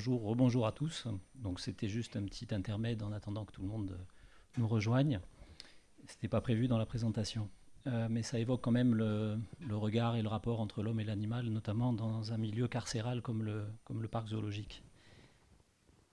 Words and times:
bonjour, 0.00 0.22
rebonjour 0.22 0.66
à 0.66 0.72
tous. 0.72 1.06
Donc 1.34 1.60
c'était 1.60 1.88
juste 1.88 2.16
un 2.16 2.22
petit 2.22 2.54
intermède 2.54 3.02
en 3.02 3.12
attendant 3.12 3.44
que 3.44 3.52
tout 3.52 3.60
le 3.60 3.68
monde 3.68 3.98
nous 4.56 4.66
rejoigne. 4.66 5.20
Ce 6.06 6.14
n'était 6.14 6.28
pas 6.28 6.40
prévu 6.40 6.68
dans 6.68 6.78
la 6.78 6.86
présentation. 6.86 7.50
Euh, 7.86 8.08
mais 8.08 8.22
ça 8.22 8.38
évoque 8.38 8.62
quand 8.62 8.70
même 8.70 8.94
le, 8.94 9.36
regard 9.70 10.16
et 10.16 10.22
le 10.22 10.28
rapport 10.28 10.60
entre 10.60 10.82
l'homme 10.82 11.00
et 11.00 11.04
l'animal, 11.04 11.44
notamment 11.50 11.92
dans 11.92 12.32
un 12.32 12.38
milieu 12.38 12.66
carcéral 12.66 13.20
comme 13.20 13.42
le, 13.42 14.08
parc 14.08 14.28
zoologique. 14.28 14.82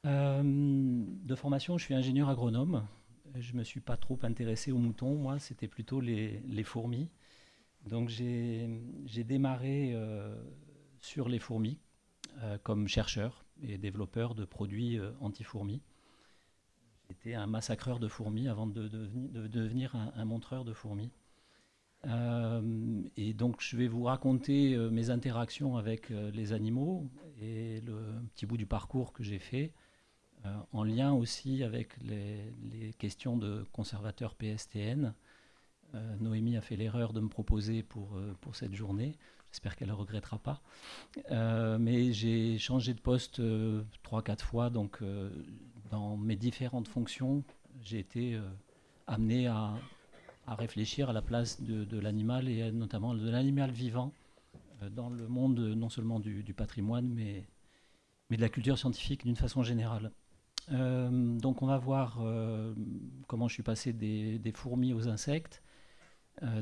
Euh, 0.06 0.44
de 0.44 1.36
formation, 1.36 1.78
je 1.78 1.86
suis 1.86 1.94
ingénieur 1.94 2.28
agronome. 2.28 2.86
Je 3.36 3.54
ne 3.54 3.60
me 3.60 3.64
suis 3.64 3.80
pas 3.80 3.96
trop 3.96 4.20
intéressé 4.24 4.74
aux 4.74 4.80
moutons, 4.80 5.16
moi, 5.16 5.40
c'était 5.40 5.70
plutôt 5.70 6.02
les, 6.02 6.42
les, 6.42 6.64
fourmis. 6.66 7.10
Donc 7.86 8.10
j'ai 8.10 9.24
démarré 9.24 9.92
euh, 9.94 10.36
sur 11.00 11.30
les 11.30 11.40
fourmis 11.40 11.80
comme 12.64 12.88
chercheur 12.90 13.47
et 13.64 13.78
développeur 13.78 14.36
de 14.36 14.46
produits 14.46 15.00
anti-fourmis. 15.20 15.82
J'étais 17.10 17.36
un 17.36 17.48
massacreur 17.48 18.00
de 18.00 18.08
fourmis 18.08 18.48
avant 18.48 18.68
de, 18.68 18.88
devenir 19.48 19.96
un 19.96 20.26
montreur 20.26 20.66
de 20.66 20.74
fourmis. 20.74 21.12
Euh, 22.06 23.02
et 23.16 23.34
donc, 23.34 23.62
je 23.62 23.76
vais 23.76 23.88
vous 23.88 24.04
raconter 24.04 24.76
euh, 24.76 24.90
mes 24.90 25.10
interactions 25.10 25.78
avec 25.78 26.12
euh, 26.12 26.32
les 26.32 26.54
animaux 26.54 27.10
et 27.42 27.82
le 27.82 27.98
petit 28.34 28.46
bout 28.46 28.58
du 28.58 28.66
parcours 28.66 29.14
que 29.14 29.24
j'ai 29.24 29.40
fait, 29.40 29.74
en 30.72 30.84
lien 30.84 31.12
aussi 31.12 31.62
avec 31.62 31.98
les, 32.02 32.94
questions 32.98 33.36
de 33.36 33.66
conservateur 33.74 34.34
PSTN. 34.36 35.14
Noémie 36.20 36.56
a 36.56 36.62
fait 36.62 36.78
l'erreur 36.78 37.12
de 37.12 37.20
me 37.20 37.28
proposer 37.28 37.84
pour, 37.84 38.18
pour 38.40 38.56
cette 38.56 38.74
journée. 38.74 39.18
J'espère 39.52 39.76
qu'elle 39.76 39.88
ne 39.88 39.94
regrettera 39.94 40.40
pas. 40.40 40.62
mais 41.80 42.14
j'ai 42.14 42.58
changé 42.58 42.94
de 42.94 43.00
poste 43.00 43.42
trois, 44.04 44.22
quatre 44.22 44.46
fois. 44.46 44.70
Donc, 44.70 45.02
dans 45.90 46.18
mes 46.18 46.36
différentes 46.36 46.88
fonctions, 46.88 47.44
j'ai 47.82 48.00
été 48.00 48.40
amené 49.08 49.48
à 49.48 49.74
réfléchir 50.56 51.10
à 51.10 51.14
la 51.14 51.22
place 51.22 51.62
de, 51.62 52.00
l'animal 52.00 52.48
et 52.48 52.72
notamment 52.72 53.14
de 53.14 53.30
l'animal 53.30 53.72
vivant 53.72 54.14
euh, 54.82 54.90
dans 54.90 55.10
le 55.10 55.28
monde 55.28 55.60
non 55.60 55.90
seulement 55.90 56.20
du, 56.20 56.54
patrimoine, 56.54 57.08
mais, 57.08 57.46
de 58.30 58.42
la 58.42 58.50
culture 58.50 58.78
scientifique 58.78 59.26
d'une 59.26 59.36
façon 59.36 59.64
générale. 59.64 60.12
Euh, 60.72 61.38
donc 61.38 61.62
on 61.62 61.68
va 61.68 61.78
voir 61.78 62.20
euh, 62.22 62.74
comment 63.28 63.48
je 63.48 63.54
suis 63.54 63.64
passé 63.64 63.94
des, 63.94 64.52
fourmis 64.54 64.94
aux 64.94 65.08
insectes, 65.08 65.64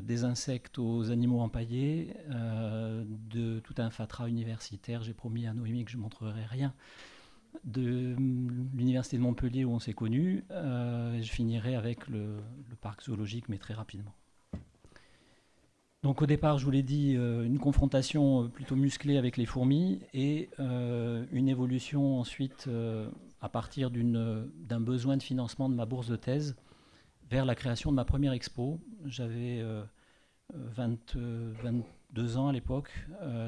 des 0.02 0.24
insectes 0.24 0.78
aux 0.78 1.10
animaux 1.10 1.40
empaillés, 1.40 2.14
de 2.28 3.60
tout 3.60 3.74
un 3.78 3.90
fatras 3.90 4.28
universitaire. 4.28 5.02
J'ai 5.02 5.12
promis 5.14 5.46
à 5.46 5.54
Noémie 5.54 5.84
que 5.84 5.90
je 5.90 5.96
ne 5.96 6.02
montrerai 6.02 6.44
rien 6.44 6.72
de 7.64 8.14
l'université 8.74 9.16
de 9.16 9.22
Montpellier 9.22 9.64
où 9.64 9.72
on 9.72 9.78
s'est 9.78 9.92
connus. 9.92 10.44
Euh, 10.50 11.20
je 11.20 11.30
finirai 11.30 11.74
avec 11.74 12.08
le, 12.08 12.36
parc 12.80 13.02
zoologique, 13.04 13.48
mais 13.48 13.58
très 13.58 13.74
rapidement. 13.74 14.12
Donc 16.02 16.22
au 16.22 16.26
départ, 16.26 16.58
je 16.58 16.64
vous 16.64 16.70
l'ai 16.70 16.82
dit, 16.82 17.14
euh, 17.16 17.44
une 17.44 17.58
confrontation 17.58 18.48
plutôt 18.48 18.76
musclée 18.76 19.16
avec 19.16 19.36
les 19.36 19.46
fourmis 19.46 20.00
et 20.14 20.50
euh, 20.60 21.24
une 21.32 21.48
évolution 21.48 22.20
ensuite 22.20 22.68
à 23.40 23.48
partir 23.48 23.90
d'un 23.90 24.80
besoin 24.80 25.16
de 25.16 25.22
financement 25.22 25.68
de 25.68 25.74
ma 25.74 25.86
bourse 25.86 26.08
de 26.08 26.16
thèse 26.16 26.56
vers 27.30 27.44
la 27.44 27.54
création 27.54 27.90
de 27.90 27.96
ma 27.96 28.04
première 28.04 28.32
expo. 28.32 28.80
J'avais 29.04 29.64
22 30.52 32.36
ans 32.36 32.48
à 32.48 32.52
l'époque, 32.52 32.92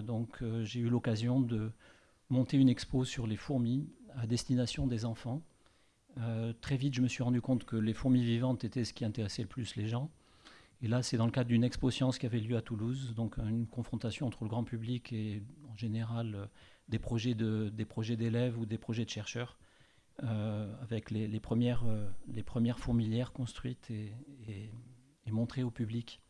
donc 0.04 0.42
j'ai 0.62 0.80
eu 0.80 0.88
l'occasion 0.88 1.40
de 1.40 1.70
monter 2.30 2.56
une 2.56 2.68
expo 2.68 3.04
sur 3.04 3.26
les 3.26 3.36
fourmis 3.36 3.88
à 4.16 4.26
destination 4.26 4.86
des 4.86 5.04
enfants. 5.04 5.42
Euh, 6.18 6.52
très 6.60 6.76
vite, 6.76 6.94
je 6.94 7.00
me 7.00 7.08
suis 7.08 7.22
rendu 7.22 7.40
compte 7.40 7.64
que 7.64 7.76
les 7.76 7.92
fourmis 7.92 8.24
vivantes 8.24 8.64
étaient 8.64 8.84
ce 8.84 8.92
qui 8.92 9.04
intéressait 9.04 9.42
le 9.42 9.48
plus 9.48 9.76
les 9.76 9.86
gens. 9.86 10.10
Et 10.82 10.88
là, 10.88 11.02
c'est 11.02 11.16
dans 11.16 11.26
le 11.26 11.32
cadre 11.32 11.48
d'une 11.48 11.64
expo 11.64 11.90
science 11.90 12.18
qui 12.18 12.26
avait 12.26 12.40
lieu 12.40 12.56
à 12.56 12.62
Toulouse, 12.62 13.14
donc 13.14 13.38
une 13.38 13.66
confrontation 13.66 14.26
entre 14.26 14.44
le 14.44 14.48
grand 14.48 14.64
public 14.64 15.12
et 15.12 15.42
en 15.70 15.76
général 15.76 16.34
euh, 16.34 16.46
des 16.88 16.98
projets 16.98 17.34
d'élèves 17.34 18.58
ou 18.58 18.66
des 18.66 18.78
projets 18.78 19.04
de 19.04 19.10
chercheurs, 19.10 19.58
euh, 19.58 19.67
avec 20.20 21.10
les, 21.10 21.40
premières, 21.40 21.84
les 22.32 22.42
premières 22.42 22.78
fourmilières 22.78 23.32
construites 23.32 23.90
et, 23.90 24.12
montrées 25.30 25.62
au 25.62 25.70
public. 25.70 26.20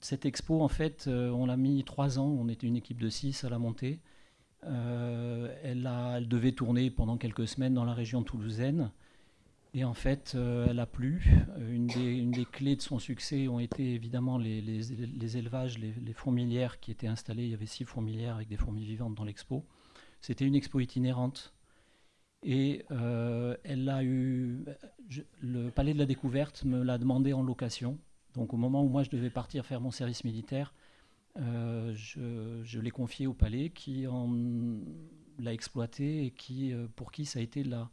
cette 0.00 0.26
expo, 0.26 0.62
en 0.62 0.68
fait, 0.68 1.08
on 1.08 1.46
l'a 1.46 1.56
mis 1.56 1.84
trois 1.84 2.18
ans. 2.18 2.28
On 2.28 2.48
était 2.48 2.66
une 2.66 2.76
équipe 2.76 3.00
de 3.00 3.08
six 3.08 3.44
à 3.44 3.50
la 3.50 3.58
monter. 3.58 4.00
Euh, 4.64 5.54
elle, 5.64 6.28
devait 6.28 6.52
tourner 6.52 6.90
pendant 6.90 7.16
quelques 7.16 7.48
semaines 7.48 7.74
dans 7.74 7.84
la 7.84 7.94
région 7.94 8.22
toulousaine. 8.22 8.90
Et 9.74 9.84
en 9.84 9.94
fait, 9.94 10.32
euh, 10.34 10.66
elle 10.68 10.80
a 10.80 10.86
plu. 10.86 11.24
Euh, 11.58 11.74
une 11.74 11.86
des, 12.30 12.44
clés 12.44 12.76
de 12.76 12.82
son 12.82 12.98
succès 12.98 13.48
ont 13.48 13.58
été 13.58 13.94
évidemment 13.94 14.38
les, 14.38 15.36
élevages, 15.36 15.78
les, 15.78 16.12
fourmilières 16.12 16.78
qui 16.78 16.90
étaient 16.90 17.06
installées. 17.06 17.44
Il 17.44 17.50
y 17.50 17.54
avait 17.54 17.66
six 17.66 17.84
fourmilières 17.84 18.36
avec 18.36 18.48
des 18.48 18.56
fourmis 18.56 18.84
vivantes 18.84 19.14
dans 19.14 19.24
l'expo. 19.24 19.64
C'était 20.20 20.44
une 20.46 20.54
expo 20.54 20.78
itinérante. 20.78 21.51
Et 22.42 22.84
elle 23.64 23.88
a 23.88 24.02
eu. 24.02 24.64
le 25.40 25.70
Palais 25.70 25.94
de 25.94 25.98
la 25.98 26.06
Découverte 26.06 26.64
me 26.64 26.82
l'a 26.82 26.98
demandé 26.98 27.32
en 27.32 27.42
location. 27.42 27.98
Donc 28.34 28.54
au 28.54 28.56
moment 28.56 28.82
où 28.82 28.88
moi 28.88 29.02
je 29.02 29.10
devais 29.10 29.30
partir 29.30 29.66
faire 29.66 29.80
mon 29.80 29.90
service 29.90 30.24
militaire, 30.24 30.74
euh, 31.38 31.92
je, 31.94 32.78
l'ai 32.78 32.90
confié 32.90 33.26
au 33.26 33.32
palais 33.32 33.70
qui 33.70 34.06
l'a 35.38 35.52
exploité 35.52 36.26
et 36.26 36.30
qui, 36.30 36.72
euh, 36.72 36.86
pour 36.94 37.10
qui 37.10 37.24
ça 37.24 37.38
a 37.38 37.42
été 37.42 37.64
la, 37.64 37.88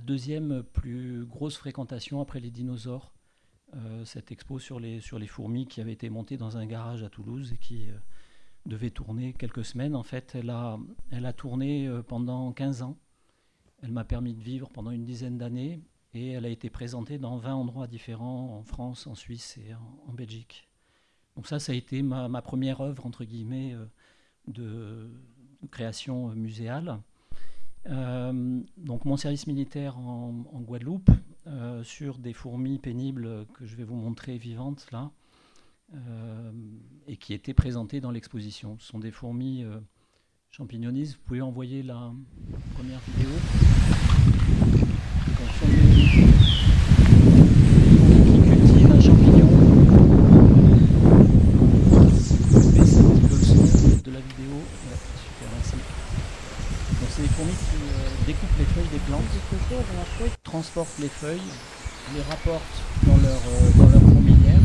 deuxième 0.00 0.62
plus 0.62 1.24
grosse 1.24 1.56
fréquentation 1.56 2.20
après 2.20 2.40
les 2.40 2.50
dinosaures. 2.50 3.12
Euh, 3.74 4.04
cette 4.04 4.30
expo 4.30 4.58
sur 4.58 4.78
les, 4.78 5.00
sur 5.00 5.18
les 5.18 5.26
fourmis 5.26 5.66
qui 5.66 5.80
avait 5.80 5.92
été 5.92 6.10
montée 6.10 6.36
dans 6.36 6.56
un 6.56 6.66
garage 6.66 7.02
à 7.02 7.08
Toulouse 7.08 7.52
et 7.52 7.58
qui 7.58 7.86
devait 8.66 8.90
tourner 8.90 9.32
quelques 9.34 9.64
semaines. 9.64 9.94
En 9.94 10.02
fait, 10.02 10.34
elle 10.34 10.50
a, 10.50 10.78
elle 11.10 11.26
a 11.26 11.32
tourné 11.32 11.90
pendant 12.06 12.52
15 12.52 12.82
ans. 12.82 12.98
Elle 13.84 13.92
m'a 13.92 14.04
permis 14.04 14.32
de 14.32 14.40
vivre 14.40 14.70
pendant 14.70 14.90
une 14.90 15.04
dizaine 15.04 15.36
d'années 15.36 15.82
et 16.14 16.30
elle 16.30 16.46
a 16.46 16.48
été 16.48 16.70
présentée 16.70 17.18
dans 17.18 17.36
20 17.36 17.54
endroits 17.54 17.86
différents 17.86 18.56
en 18.56 18.62
France, 18.64 19.06
en 19.06 19.14
Suisse 19.14 19.58
et 19.58 19.74
en 19.74 20.12
Belgique. 20.14 20.68
Donc 21.36 21.46
ça, 21.46 21.58
ça 21.58 21.72
a 21.72 21.74
été 21.74 22.02
ma, 22.02 22.42
première 22.42 22.80
œuvre, 22.80 23.06
entre 23.06 23.24
guillemets, 23.24 23.74
euh, 23.74 23.84
de, 24.46 25.10
création 25.70 26.30
euh, 26.30 26.34
muséale. 26.34 27.00
Euh, 27.86 28.62
donc 28.78 29.04
mon 29.04 29.16
service 29.16 29.46
militaire 29.46 29.98
en, 29.98 30.32
Guadeloupe, 30.60 31.10
sur 31.82 32.16
des 32.18 32.32
fourmis 32.32 32.78
pénibles 32.78 33.46
que 33.52 33.66
je 33.66 33.76
vais 33.76 33.84
vous 33.84 33.96
montrer 33.96 34.38
vivantes 34.38 34.86
là, 34.92 35.10
et 37.06 37.18
qui 37.18 37.34
étaient 37.34 37.52
présentées 37.52 38.00
dans 38.00 38.10
l'exposition. 38.10 38.78
Ce 38.78 38.86
sont 38.86 38.98
des 38.98 39.10
fourmis 39.10 39.62
champignonistes. 40.56 41.14
Vous 41.14 41.22
pouvez 41.26 41.40
envoyer 41.40 41.82
la 41.82 42.12
première 42.74 43.00
vidéo. 43.08 43.30
transportent 60.54 60.98
les 61.00 61.08
feuilles, 61.08 61.50
les 62.14 62.22
rapportent 62.22 62.62
dans 63.06 63.16
leur, 63.16 63.32
euh, 63.32 63.70
dans 63.76 63.88
leur 63.88 64.00
fourmilière 64.00 64.60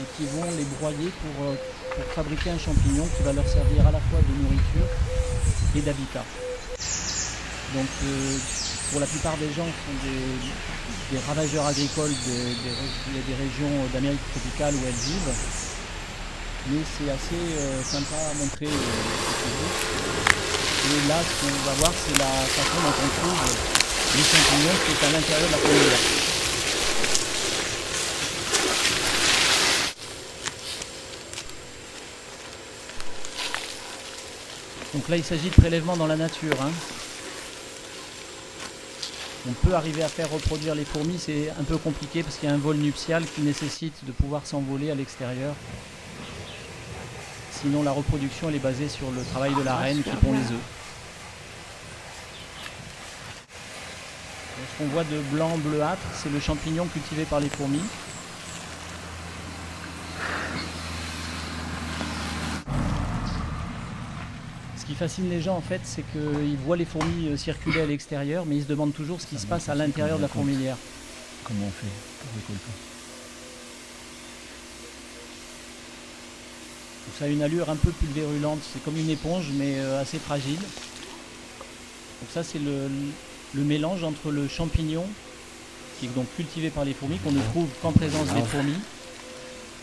et 0.00 0.04
qui 0.22 0.28
vont 0.36 0.46
les 0.56 0.64
broyer 0.78 1.10
pour, 1.18 1.46
euh, 1.46 1.54
pour, 1.96 2.04
fabriquer 2.14 2.50
un 2.50 2.58
champignon 2.58 3.06
qui 3.16 3.22
va 3.24 3.32
leur 3.32 3.46
servir 3.48 3.86
à 3.86 3.90
la 3.90 3.98
fois 3.98 4.20
de 4.22 4.32
nourriture 4.42 4.86
et 5.74 5.80
d'habitat. 5.80 6.24
Donc 7.74 7.90
euh, 8.04 8.38
pour 8.90 9.00
la 9.00 9.06
plupart 9.06 9.36
des 9.38 9.50
gens, 9.52 9.66
sont 9.66 9.98
des, 10.06 11.18
ravageurs 11.26 11.66
agricoles 11.66 12.14
des, 12.26 13.34
régions 13.34 13.74
d'Amérique 13.92 14.20
tropicale 14.30 14.74
où 14.74 14.82
elles 14.86 15.02
vivent. 15.10 15.34
Mais 16.70 16.82
c'est 16.86 17.10
assez 17.10 17.42
sympa 17.84 18.14
à 18.14 18.34
montrer. 18.34 18.66
Et 20.84 21.08
là, 21.08 21.18
ce 21.26 21.32
qu'on 21.40 21.52
va 21.66 21.74
voir, 21.80 21.92
c'est 22.06 22.18
la 22.18 22.32
façon 22.46 22.78
dont 22.84 22.96
on 23.02 23.10
trouve 23.18 23.42
les 24.14 24.22
champignons 24.22 24.78
qui 24.86 24.92
est 24.92 25.02
à 25.06 25.10
l'intérieur 25.10 25.48
de 25.48 25.52
la 25.52 25.58
fourmilière. 25.58 26.21
Donc 34.94 35.08
là, 35.08 35.16
il 35.16 35.24
s'agit 35.24 35.50
de 35.50 35.54
prélèvements 35.54 35.96
dans 35.96 36.06
la 36.06 36.16
nature. 36.16 36.56
Hein. 36.62 36.70
On 39.48 39.52
peut 39.52 39.74
arriver 39.74 40.02
à 40.02 40.08
faire 40.08 40.30
reproduire 40.30 40.74
les 40.74 40.84
fourmis, 40.84 41.18
c'est 41.18 41.50
un 41.58 41.64
peu 41.64 41.76
compliqué 41.76 42.22
parce 42.22 42.36
qu'il 42.36 42.48
y 42.48 42.52
a 42.52 42.54
un 42.54 42.58
vol 42.58 42.76
nuptial 42.76 43.24
qui 43.24 43.40
nécessite 43.40 44.04
de 44.04 44.12
pouvoir 44.12 44.46
s'envoler 44.46 44.90
à 44.90 44.94
l'extérieur 44.94 45.54
sinon 47.62 47.82
la 47.82 47.92
reproduction 47.92 48.48
elle 48.48 48.56
est 48.56 48.58
basée 48.58 48.88
sur 48.88 49.10
le 49.12 49.22
travail 49.22 49.54
de 49.54 49.62
la 49.62 49.76
reine 49.76 50.02
qui 50.02 50.10
pond 50.10 50.32
les 50.32 50.52
œufs. 50.52 50.60
Ce 54.56 54.78
qu'on 54.78 54.90
voit 54.90 55.04
de 55.04 55.18
blanc 55.32 55.56
bleuâtre, 55.58 56.02
c'est 56.14 56.30
le 56.30 56.40
champignon 56.40 56.86
cultivé 56.86 57.24
par 57.24 57.40
les 57.40 57.48
fourmis. 57.48 57.82
Ce 64.82 64.86
qui 64.88 64.94
fascine 64.96 65.30
les 65.30 65.40
gens 65.40 65.56
en 65.56 65.60
fait, 65.60 65.80
c'est 65.84 66.02
qu'ils 66.10 66.56
voient 66.56 66.76
les 66.76 66.84
fourmis 66.84 67.28
euh, 67.28 67.36
circuler 67.36 67.82
à 67.82 67.86
l'extérieur, 67.86 68.44
mais 68.44 68.56
ils 68.56 68.64
se 68.64 68.68
demandent 68.68 68.92
toujours 68.92 69.20
ce 69.20 69.28
qui 69.28 69.38
se 69.38 69.46
passe 69.46 69.68
à 69.68 69.76
l'intérieur 69.76 70.16
de 70.16 70.22
la 70.22 70.28
fourmilière. 70.28 70.76
Comment 71.44 71.66
on 71.66 71.70
fait 71.70 71.86
pour 72.18 72.34
récolter? 72.34 72.72
Ça 77.16 77.26
a 77.26 77.28
une 77.28 77.42
allure 77.42 77.70
un 77.70 77.76
peu 77.76 77.92
pulvérulente, 77.92 78.58
c'est 78.72 78.82
comme 78.82 78.96
une 78.96 79.10
éponge 79.10 79.50
mais 79.54 79.76
euh, 79.76 80.02
assez 80.02 80.18
fragile. 80.18 80.58
Donc 80.58 82.30
ça 82.32 82.42
c'est 82.42 82.58
le, 82.58 82.90
mélange 83.62 84.02
entre 84.02 84.32
le 84.32 84.48
champignon, 84.48 85.04
qui 86.00 86.06
est 86.06 86.14
donc 86.16 86.26
cultivé 86.34 86.70
par 86.70 86.84
les 86.84 86.94
fourmis, 86.94 87.18
qu'on 87.18 87.30
ne 87.30 87.42
trouve 87.52 87.68
qu'en 87.82 87.92
présence 87.92 88.34
des 88.34 88.42
fourmis, 88.42 88.80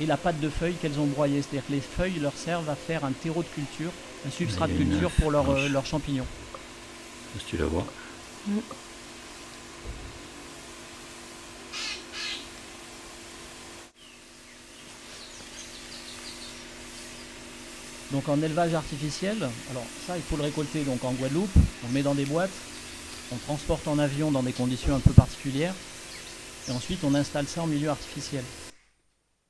et 0.01 0.06
la 0.06 0.18
pâte 0.18 0.42
de 0.42 0.50
feuilles 0.50 0.75
qu'elles 0.75 1.00
ont 1.00 1.07
broyée. 1.07 1.42
C'est-à-dire 1.42 1.68
que 1.68 1.72
les 1.72 1.80
feuilles 1.80 2.19
leur 2.19 2.34
servent 2.34 2.69
à 2.69 2.75
faire 2.75 3.06
un 3.06 3.12
terreau 3.12 3.44
de 3.44 3.48
culture, 3.48 3.92
un 4.25 4.31
substrat 4.31 4.68
de 4.68 4.74
culture 4.74 5.12
pour 5.12 5.33
euh, 5.33 5.69
leurs 5.69 5.86
champignons. 5.86 6.25
Est-ce 7.36 7.45
que 7.45 7.50
tu 7.50 7.57
la 7.57 7.66
vois 7.66 7.86
mm. 8.48 8.60
Donc 18.12 18.27
en 18.27 18.42
élevage 18.42 18.74
artificiel, 18.74 19.38
alors 19.69 19.86
ça 20.07 20.18
il 20.18 20.24
faut 20.24 20.36
le 20.36 20.42
récolter 20.42 20.83
donc 20.83 21.04
en 21.04 21.13
Guadeloupe, 21.13 21.51
on 21.86 21.89
met 21.89 22.01
dans 22.01 22.15
des 22.15 22.25
boîtes, 22.25 22.50
on 23.31 23.36
transporte 23.38 23.88
en 23.88 24.00
avion 24.00 24.31
dans 24.31 24.42
des 24.42 24.51
conditions 24.51 24.95
un 24.95 25.00
peu 25.00 25.13
particulières, 25.13 25.75
et 26.68 26.72
ensuite 26.72 27.04
on 27.04 27.13
installe 27.13 27.48
ça 27.48 27.62
en 27.62 27.68
milieu 27.68 27.89
artificiel. 27.89 28.44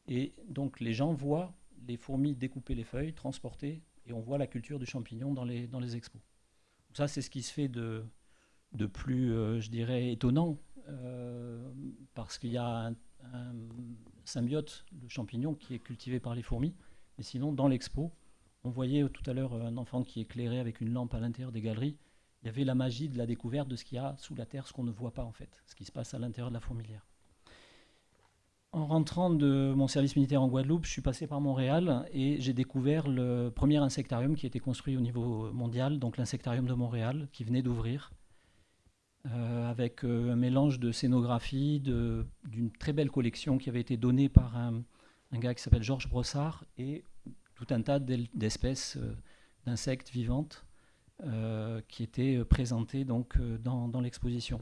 Et 0.09 0.33
donc 0.49 0.81
les 0.81 0.93
gens 0.93 1.13
voient 1.13 1.53
les 1.87 1.95
fourmis 1.95 2.35
découper 2.35 2.75
les 2.75 2.83
feuilles, 2.83 3.13
transporter, 3.13 3.81
et 4.09 4.13
on 4.13 4.19
voit 4.19 4.37
la 4.37 4.47
culture 4.47 4.79
du 4.79 4.85
champignon 4.85 5.33
dans 5.33 5.43
les, 5.43 5.95
expos. 5.95 6.21
ça 6.93 7.07
c'est 7.07 7.21
ce 7.21 7.29
qui 7.29 7.41
se 7.41 7.53
fait 7.53 7.67
de, 7.67 8.05
plus, 8.93 9.33
euh, 9.33 9.59
je 9.59 9.69
dirais, 9.69 10.11
étonnant, 10.11 10.57
euh, 10.87 11.71
parce 12.13 12.37
qu'il 12.37 12.51
y 12.51 12.57
a 12.57 12.87
un, 12.87 12.95
symbiote, 14.25 14.85
le 15.01 15.07
champignon, 15.09 15.53
qui 15.55 15.73
est 15.73 15.79
cultivé 15.79 16.19
par 16.19 16.35
les 16.35 16.43
fourmis, 16.43 16.75
et 17.17 17.23
sinon 17.23 17.51
dans 17.51 17.67
l'expo, 17.67 18.11
on 18.63 18.69
voyait 18.69 19.07
tout 19.09 19.27
à 19.29 19.33
l'heure 19.33 19.53
un 19.53 19.77
enfant 19.77 20.03
qui 20.03 20.21
éclairait 20.21 20.59
avec 20.59 20.81
une 20.81 20.91
lampe 20.91 21.13
à 21.13 21.19
l'intérieur 21.19 21.51
des 21.51 21.61
galeries. 21.61 21.97
Il 22.41 22.45
y 22.45 22.49
avait 22.49 22.63
la 22.63 22.75
magie 22.75 23.09
de 23.09 23.17
la 23.17 23.25
découverte 23.25 23.67
de 23.67 23.75
ce 23.75 23.83
qu'il 23.83 23.97
y 23.97 23.99
a 23.99 24.15
sous 24.17 24.35
la 24.35 24.45
terre, 24.45 24.67
ce 24.67 24.73
qu'on 24.73 24.83
ne 24.83 24.91
voit 24.91 25.13
pas 25.13 25.23
en 25.23 25.31
fait, 25.31 25.61
ce 25.65 25.75
qui 25.75 25.85
se 25.85 25.91
passe 25.91 26.13
à 26.13 26.19
l'intérieur 26.19 26.49
de 26.49 26.53
la 26.53 26.59
fourmilière. 26.59 27.08
En 28.71 28.85
rentrant 28.85 29.31
de 29.31 29.73
mon 29.75 29.87
service 29.87 30.15
militaire 30.15 30.43
en 30.43 30.47
Guadeloupe, 30.47 30.85
je 30.85 30.91
suis 30.91 31.01
passé 31.01 31.25
par 31.25 31.41
Montréal 31.41 32.07
et 32.13 32.39
j'ai 32.39 32.53
découvert 32.53 33.07
le 33.07 33.49
premier 33.49 33.77
insectarium 33.77 34.35
qui 34.35 34.45
a 34.45 34.47
été 34.47 34.59
construit 34.59 34.95
au 34.95 35.01
niveau 35.01 35.51
mondial, 35.51 35.97
donc 35.97 36.17
l'insectarium 36.17 36.67
de 36.67 36.73
Montréal, 36.73 37.27
qui 37.31 37.43
venait 37.43 37.63
d'ouvrir, 37.63 38.11
euh, 39.27 39.69
avec 39.69 40.05
euh, 40.05 40.31
un 40.31 40.37
mélange 40.37 40.79
de 40.79 40.91
scénographie, 40.93 41.81
d'une 41.81 42.71
très 42.79 42.93
belle 42.93 43.11
collection 43.11 43.57
qui 43.57 43.69
avait 43.69 43.81
été 43.81 43.97
donnée 43.97 44.29
par 44.29 44.55
un, 44.55 44.83
gars 45.33 45.53
qui 45.53 45.61
s'appelle 45.61 45.83
Georges 45.83 46.07
Brossard 46.07 46.63
et 46.77 47.03
tout 47.55 47.67
un 47.71 47.81
tas 47.81 47.99
d'espèces 47.99 48.97
euh, 48.97 49.13
d'insectes 49.65 50.11
vivantes 50.11 50.65
qui 51.89 52.03
étaient 52.03 52.45
présentées 52.45 53.03
donc, 53.03 53.37
dans, 53.61 53.99
l'exposition. 53.99 54.61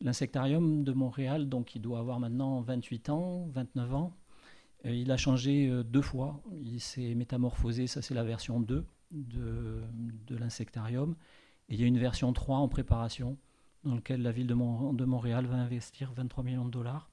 L'insectarium 0.00 0.84
de 0.84 0.92
Montréal, 0.92 1.48
donc, 1.48 1.74
il 1.74 1.80
doit 1.80 1.98
avoir 1.98 2.20
maintenant 2.20 2.60
28 2.60 3.08
ans, 3.10 3.46
29 3.52 3.94
ans. 3.94 4.16
il 4.84 5.10
a 5.10 5.16
changé 5.16 5.70
deux 5.84 6.02
fois. 6.02 6.42
Il 6.52 6.80
s'est 6.80 7.14
métamorphosé, 7.14 7.86
ça 7.86 8.02
c'est 8.02 8.14
la 8.14 8.24
version 8.24 8.60
2 8.60 8.86
de, 9.10 9.82
l'insectarium. 10.30 11.16
Et 11.68 11.74
il 11.74 11.80
y 11.80 11.84
a 11.84 11.86
une 11.86 11.98
version 11.98 12.32
3 12.32 12.58
en 12.58 12.68
préparation, 12.68 13.38
dans 13.84 13.94
laquelle 13.94 14.22
la 14.22 14.32
ville 14.32 14.46
de, 14.46 14.54
de 14.54 15.04
Montréal 15.04 15.46
va 15.46 15.56
investir 15.56 16.12
23 16.12 16.44
millions 16.44 16.66
de 16.66 16.70
dollars 16.70 17.10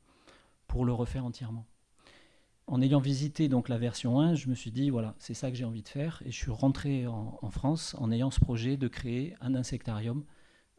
pour 0.67 0.85
le 0.85 0.93
refaire 0.93 1.25
entièrement 1.25 1.65
en 2.67 2.81
ayant 2.81 2.99
visité 2.99 3.49
donc 3.49 3.69
la 3.69 3.77
version 3.77 4.19
1, 4.19 4.35
je 4.35 4.49
me 4.49 4.55
suis 4.55 4.71
dit, 4.71 4.89
voilà, 4.89 5.15
c'est 5.19 5.33
ça 5.33 5.51
que 5.51 5.57
j'ai 5.57 5.65
envie 5.65 5.83
de 5.83 5.89
faire. 5.89 6.21
Et 6.25 6.31
je 6.31 6.37
suis 6.37 6.51
rentré 6.51 7.07
en, 7.07 7.49
France 7.49 7.95
en 7.99 8.11
ayant 8.11 8.31
ce 8.31 8.39
projet 8.39 8.77
de 8.77 8.87
créer 8.87 9.35
un 9.41 9.55
insectarium 9.55 10.23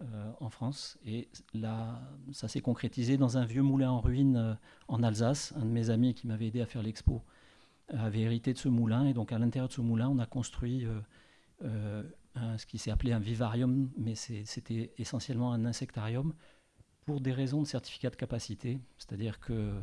euh, 0.03 0.33
en 0.41 0.51
France. 0.51 0.99
Et 1.07 1.29
là, 1.53 2.03
ça 2.33 2.49
s'est 2.49 2.61
concrétisé 2.61 3.17
dans 3.17 3.39
un 3.39 3.45
vieux 3.45 3.63
moulin 3.63 3.93
en 3.93 4.01
ruine 4.01 4.37
euh, 4.37 4.55
en 4.89 5.05
Alsace. 5.05 5.55
Un 5.57 5.65
de 5.65 5.71
mes 5.71 5.89
amis 5.89 6.15
qui 6.15 6.27
m'avait 6.27 6.49
aidé 6.49 6.61
à 6.61 6.67
faire 6.67 6.83
l'expo 6.83 7.23
avait 7.89 8.23
hérité 8.23 8.53
de 8.53 8.59
ce 8.59 8.69
moulin. 8.69 9.07
Et 9.07 9.15
donc, 9.15 9.31
à 9.31 9.39
l'intérieur 9.39 9.69
de 9.69 9.73
ce 9.73 9.81
moulin, 9.81 10.09
on 10.09 10.19
a 10.19 10.27
construit 10.27 10.85
euh, 11.63 12.03
ce 12.35 12.67
qui 12.67 12.79
s'est 12.79 12.91
appelé 12.91 13.13
un 13.13 13.21
vivarium, 13.21 13.89
mais 13.97 14.17
c'était 14.17 14.93
essentiellement 14.99 15.53
un 15.53 15.65
insectarium 15.65 16.35
pour 17.07 17.21
des 17.21 17.33
raisons 17.33 17.63
de 17.63 17.67
certificat 17.67 18.11
de 18.11 18.17
capacité. 18.17 18.81
C'est-à-dire 18.99 19.39
que 19.39 19.75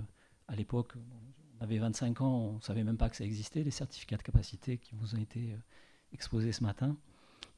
à 0.50 0.56
l'époque, 0.58 0.94
avait 1.62 1.78
25 1.78 2.20
ans, 2.20 2.50
on 2.50 2.54
ne 2.56 2.62
savait 2.62 2.84
même 2.84 2.98
pas 2.98 3.10
que 3.10 3.16
ça 3.16 3.24
existait, 3.24 3.64
les 3.64 3.72
certificats 3.72 4.18
de 4.18 4.24
capacité 4.24 4.78
qui 4.78 4.94
vous 4.96 5.16
ont 5.16 5.20
été 5.20 5.56
exposés 6.12 6.52
ce 6.52 6.64
matin. 6.64 6.98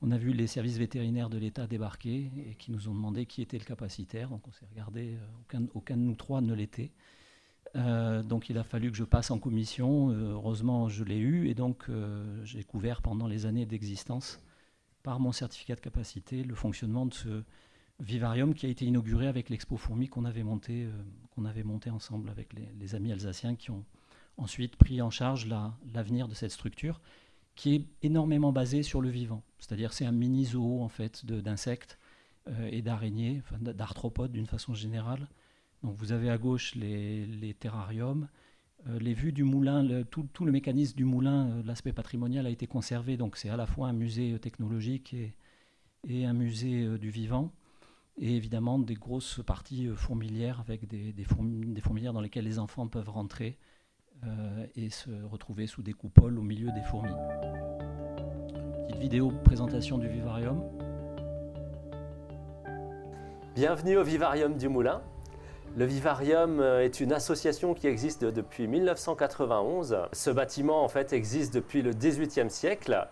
On 0.06 0.12
a 0.12 0.18
vu 0.18 0.34
les 0.34 0.48
services 0.48 0.78
vétérinaires 0.78 1.30
de 1.30 1.38
l'État 1.38 1.66
débarquer 1.66 2.30
et 2.36 2.56
qui 2.56 2.74
nous 2.74 2.90
ont 2.90 2.94
demandé 2.94 3.26
qui 3.26 3.42
était 3.42 3.58
le 3.58 3.64
capacitaire. 3.64 4.28
Donc 4.28 4.46
on 4.50 4.52
s'est 4.52 4.66
regardé, 4.70 5.16
euh, 5.54 5.60
aucun, 5.74 5.96
de 5.96 6.02
nous 6.02 6.16
trois 6.16 6.42
ne 6.42 6.54
l'était. 6.54 6.92
Euh, 7.78 8.22
donc 8.22 8.50
il 8.50 8.58
a 8.58 8.66
fallu 8.66 8.92
que 8.92 8.98
je 8.98 9.06
passe 9.06 9.32
en 9.32 9.40
commission. 9.40 10.10
heureusement, 10.10 10.90
je 10.90 11.06
l'ai 11.06 11.18
eu 11.18 11.48
et 11.48 11.54
donc 11.54 11.90
j'ai 12.44 12.66
couvert 12.66 13.02
pendant 13.02 13.28
les 13.28 13.46
années 13.46 13.66
d'existence 13.66 14.42
par 15.04 15.22
mon 15.22 15.32
certificat 15.32 15.76
de 15.76 15.80
capacité 15.80 16.44
le 16.44 16.54
fonctionnement 16.54 17.06
de 17.06 17.14
ce 17.14 17.44
vivarium 18.02 18.54
qui 18.54 18.66
a 18.66 18.70
été 18.70 18.84
inauguré 18.84 19.28
avec 19.28 19.50
l'expo 19.50 19.78
fourmi 19.78 20.10
qu'on 20.10 20.26
avait 20.26 20.44
monté, 20.44 20.90
qu'on 21.34 21.46
avait 21.46 21.64
monté 21.64 21.90
ensemble 21.90 22.30
avec 22.30 22.50
les, 22.78 22.96
amis 22.96 23.14
alsaciens 23.14 23.56
qui 23.56 23.72
ont 23.72 23.86
ensuite 24.36 24.76
pris 24.76 25.02
en 25.02 25.10
charge 25.10 25.48
l'avenir 25.94 26.28
de 26.28 26.34
cette 26.34 26.52
structure 26.52 27.00
qui 27.56 27.76
est 27.76 27.86
énormément 28.02 28.52
basée 28.52 28.84
sur 28.84 29.02
le 29.02 29.10
vivant. 29.10 29.44
C'est-à-dire 29.60 29.94
c'est 29.94 30.06
un 30.06 30.12
mini 30.12 30.46
zoo 30.46 30.82
en 30.82 30.90
fait 30.90 31.26
d'insectes 31.26 31.98
euh, 32.50 32.70
et 32.72 32.82
d'araignées, 32.82 33.42
d'arthropodes 33.62 34.32
d'une 34.32 34.48
façon 34.48 34.74
générale. 34.74 35.28
Donc 35.84 35.96
vous 35.98 36.12
avez 36.12 36.30
à 36.30 36.38
gauche 36.38 36.76
les, 36.76 37.56
terrariums, 37.60 38.28
euh, 38.88 39.00
les 39.00 39.14
vues 39.14 39.34
du 39.34 39.44
moulin, 39.44 40.04
tout, 40.04 40.28
le 40.44 40.52
mécanisme 40.52 40.96
du 40.96 41.06
moulin, 41.06 41.50
euh, 41.50 41.64
l'aspect 41.64 41.94
patrimonial 41.94 42.46
a 42.46 42.50
été 42.50 42.68
conservé. 42.68 43.18
Donc 43.18 43.38
c'est 43.38 43.50
à 43.50 43.58
la 43.58 43.66
fois 43.68 43.88
un 43.88 43.94
musée 43.94 44.38
technologique 44.40 45.14
et, 45.14 45.36
un 46.26 46.34
musée 46.34 46.98
du 46.98 47.10
vivant 47.10 47.54
et 48.18 48.36
évidemment 48.36 48.78
des 48.78 48.96
grosses 48.96 49.40
parties 49.46 49.88
fourmilières 49.96 50.60
avec 50.60 50.86
des, 50.86 51.24
fourmilières 51.24 52.12
dans 52.12 52.20
lesquelles 52.20 52.44
les 52.44 52.60
enfants 52.60 52.90
peuvent 52.90 53.10
rentrer 53.10 53.58
et 54.76 54.90
se 54.90 55.10
retrouver 55.32 55.68
sous 55.68 55.82
des 55.82 55.94
coupoles 55.94 56.38
au 56.38 56.42
milieu 56.42 56.72
des 56.72 56.82
fourmis. 56.82 57.14
Petite 58.88 59.00
vidéo 59.00 59.32
présentation 59.44 59.98
du 59.98 60.08
vivarium. 60.08 60.62
Bienvenue 63.56 63.98
au 63.98 64.04
Vivarium 64.04 64.58
du 64.58 64.68
Moulin. 64.68 65.02
Le 65.76 65.86
Vivarium 65.86 66.60
euh, 66.60 66.84
est 66.84 67.00
une 67.00 67.14
association 67.14 67.76
qui 67.76 67.88
existe 67.88 68.26
depuis 68.26 68.68
1991. 68.68 69.98
Ce 70.12 70.30
bâtiment 70.32 70.84
en 70.84 70.88
fait 70.88 71.14
existe 71.14 71.54
depuis 71.54 71.82
le 71.82 71.92
XVIIIe 71.92 72.50
siècle, 72.50 73.08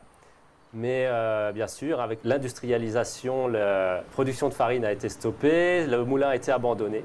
mais 0.74 1.06
euh, 1.08 1.52
bien 1.52 1.68
sûr 1.68 2.02
avec 2.02 2.20
l'industrialisation, 2.24 3.48
la 3.48 4.04
production 4.12 4.50
de 4.50 4.54
farine 4.54 4.84
a 4.84 4.92
été 4.92 5.10
stoppée, 5.10 5.86
le 5.86 6.04
moulin 6.06 6.30
a 6.30 6.36
été 6.36 6.52
abandonné. 6.52 7.04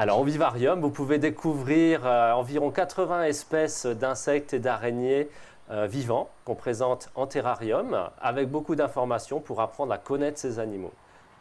Alors 0.00 0.18
au 0.20 0.24
vivarium, 0.24 0.80
vous 0.80 0.88
pouvez 0.88 1.18
découvrir 1.18 2.06
euh, 2.06 2.32
environ 2.32 2.70
80 2.70 3.24
espèces 3.24 3.84
d'insectes 3.84 4.54
et 4.54 4.58
d'araignées 4.58 5.28
euh, 5.70 5.86
vivants 5.86 6.30
qu'on 6.46 6.54
présente 6.54 7.10
en 7.14 7.26
terrarium 7.26 8.08
avec 8.18 8.48
beaucoup 8.48 8.76
d'informations 8.76 9.40
pour 9.40 9.60
apprendre 9.60 9.92
à 9.92 9.98
connaître 9.98 10.38
ces 10.38 10.58
animaux. 10.58 10.94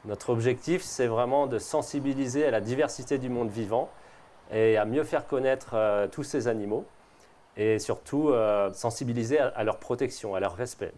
Notre 0.03 0.31
objectif, 0.31 0.81
c'est 0.81 1.07
vraiment 1.07 1.47
de 1.47 1.57
sensibiliser 1.57 2.43
à 2.43 2.51
la 2.51 2.59
diversité 2.59 3.17
du 3.17 3.29
monde 3.29 3.49
vivant 3.49 3.89
et 4.51 4.75
à 4.75 4.83
mieux 4.83 5.05
faire 5.05 5.25
connaître 5.25 5.75
euh, 5.75 6.09
tous 6.09 6.23
ces 6.23 6.49
animaux 6.49 6.83
et 7.55 7.79
surtout 7.79 8.33
sensibiliser 8.73 9.39
à, 9.39 9.63
leur 9.63 9.77
protection, 9.77 10.35
à 10.35 10.39
leur 10.39 10.55
respect. 10.55 10.91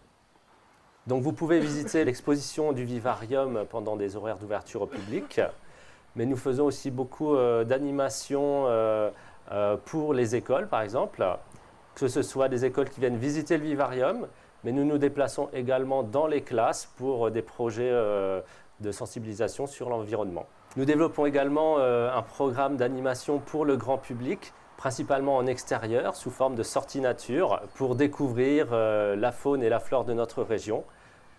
Donc 1.06 1.22
vous 1.22 1.32
pouvez 1.32 1.60
visiter 1.60 2.04
l'exposition 2.04 2.72
du 2.72 2.84
vivarium 2.84 3.64
pendant 3.70 3.96
des 3.96 4.16
horaires 4.16 4.38
d'ouverture 4.38 4.82
au 4.82 4.86
public 4.86 5.40
mais 6.16 6.26
nous 6.26 6.36
faisons 6.36 6.66
aussi 6.66 6.90
beaucoup 6.90 7.34
euh, 7.34 7.64
d'animations 7.64 8.66
euh, 8.66 9.10
euh, 9.50 9.76
pour 9.84 10.14
les 10.14 10.36
écoles, 10.36 10.68
par 10.68 10.82
exemple. 10.82 11.24
que 11.94 12.08
ce 12.08 12.22
soit 12.22 12.48
des 12.48 12.64
écoles 12.64 12.88
qui 12.88 13.00
viennent 13.00 13.18
visiter 13.18 13.58
le 13.58 13.64
vivarium, 13.64 14.26
mais 14.64 14.72
nous 14.72 14.84
nous 14.84 14.98
déplaçons 14.98 15.48
également 15.52 16.02
dans 16.02 16.26
les 16.26 16.42
classes 16.42 16.86
pour 16.96 17.30
des 17.30 17.42
projets 17.42 17.92
de 18.80 18.92
sensibilisation 18.92 19.66
sur 19.66 19.90
l'environnement. 19.90 20.46
Nous 20.76 20.86
développons 20.86 21.26
également 21.26 21.78
un 21.78 22.22
programme 22.22 22.76
d'animation 22.76 23.40
pour 23.40 23.66
le 23.66 23.76
grand 23.76 23.98
public 23.98 24.54
principalement 24.78 25.36
en 25.36 25.46
extérieur, 25.46 26.16
sous 26.16 26.30
forme 26.30 26.54
de 26.54 26.62
sortie 26.62 27.00
nature, 27.00 27.60
pour 27.74 27.94
découvrir 27.94 28.68
la 28.70 29.32
faune 29.32 29.62
et 29.62 29.68
la 29.68 29.80
flore 29.80 30.04
de 30.04 30.14
notre 30.14 30.42
région. 30.42 30.84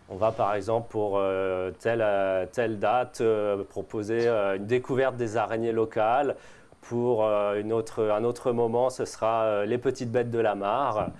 On 0.10 0.16
va 0.16 0.32
par 0.32 0.54
exemple 0.54 0.90
pour 0.90 1.18
euh, 1.18 1.72
telle, 1.80 2.02
euh, 2.02 2.46
telle, 2.52 2.80
date 2.80 3.22
proposer 3.70 4.28
une 4.28 4.66
découverte 4.66 5.16
des 5.16 5.38
araignées 5.38 5.72
locales. 5.72 6.36
Pour 6.82 7.24
une 7.24 7.72
autre, 7.72 8.04
un 8.04 8.26
autre 8.26 8.52
moment, 8.52 8.90
ce 8.90 9.06
sera 9.06 9.66
les 9.66 9.78
petites 9.78 10.12
bêtes 10.12 10.30
de 10.30 10.40
la 10.40 10.54
mare, 10.54 11.12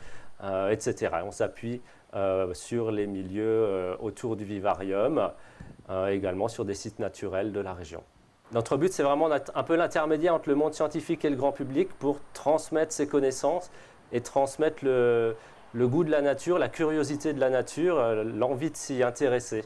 etc. 0.70 1.10
On 1.26 1.32
s'appuie 1.32 1.82
sur 2.52 2.92
les 2.92 3.08
milieux 3.08 3.96
autour 4.02 4.36
du 4.36 4.44
vivarium, 4.44 5.30
également 6.10 6.50
sur 6.50 6.66
des 6.66 6.74
sites 6.74 7.00
naturels 7.00 7.54
de 7.54 7.62
la 7.62 7.74
région. 7.74 8.04
Notre 8.52 8.78
but, 8.78 8.92
c'est 8.92 9.04
vraiment 9.04 9.30
un 9.32 9.64
peu 9.64 9.76
l'intermédiaire 9.76 10.36
entre 10.36 10.50
le 10.50 10.56
monde 10.56 10.74
scientifique 10.74 11.24
et 11.26 11.30
le 11.30 11.38
grand 11.38 11.52
public 11.54 11.90
pour 11.98 12.20
transmettre 12.34 12.92
ses 12.92 13.08
connaissances 13.08 13.72
et 14.12 14.22
transmettre 14.22 14.84
le, 14.84 15.36
goût 15.76 16.04
de 16.04 16.12
la 16.12 16.22
nature, 16.22 16.60
la 16.60 16.70
curiosité 16.70 17.34
de 17.34 17.40
la 17.40 17.50
nature, 17.50 18.00
euh, 18.00 18.24
l'envie 18.24 18.72
de 18.72 18.78
s'y 18.78 19.04
intéresser. 19.04 19.64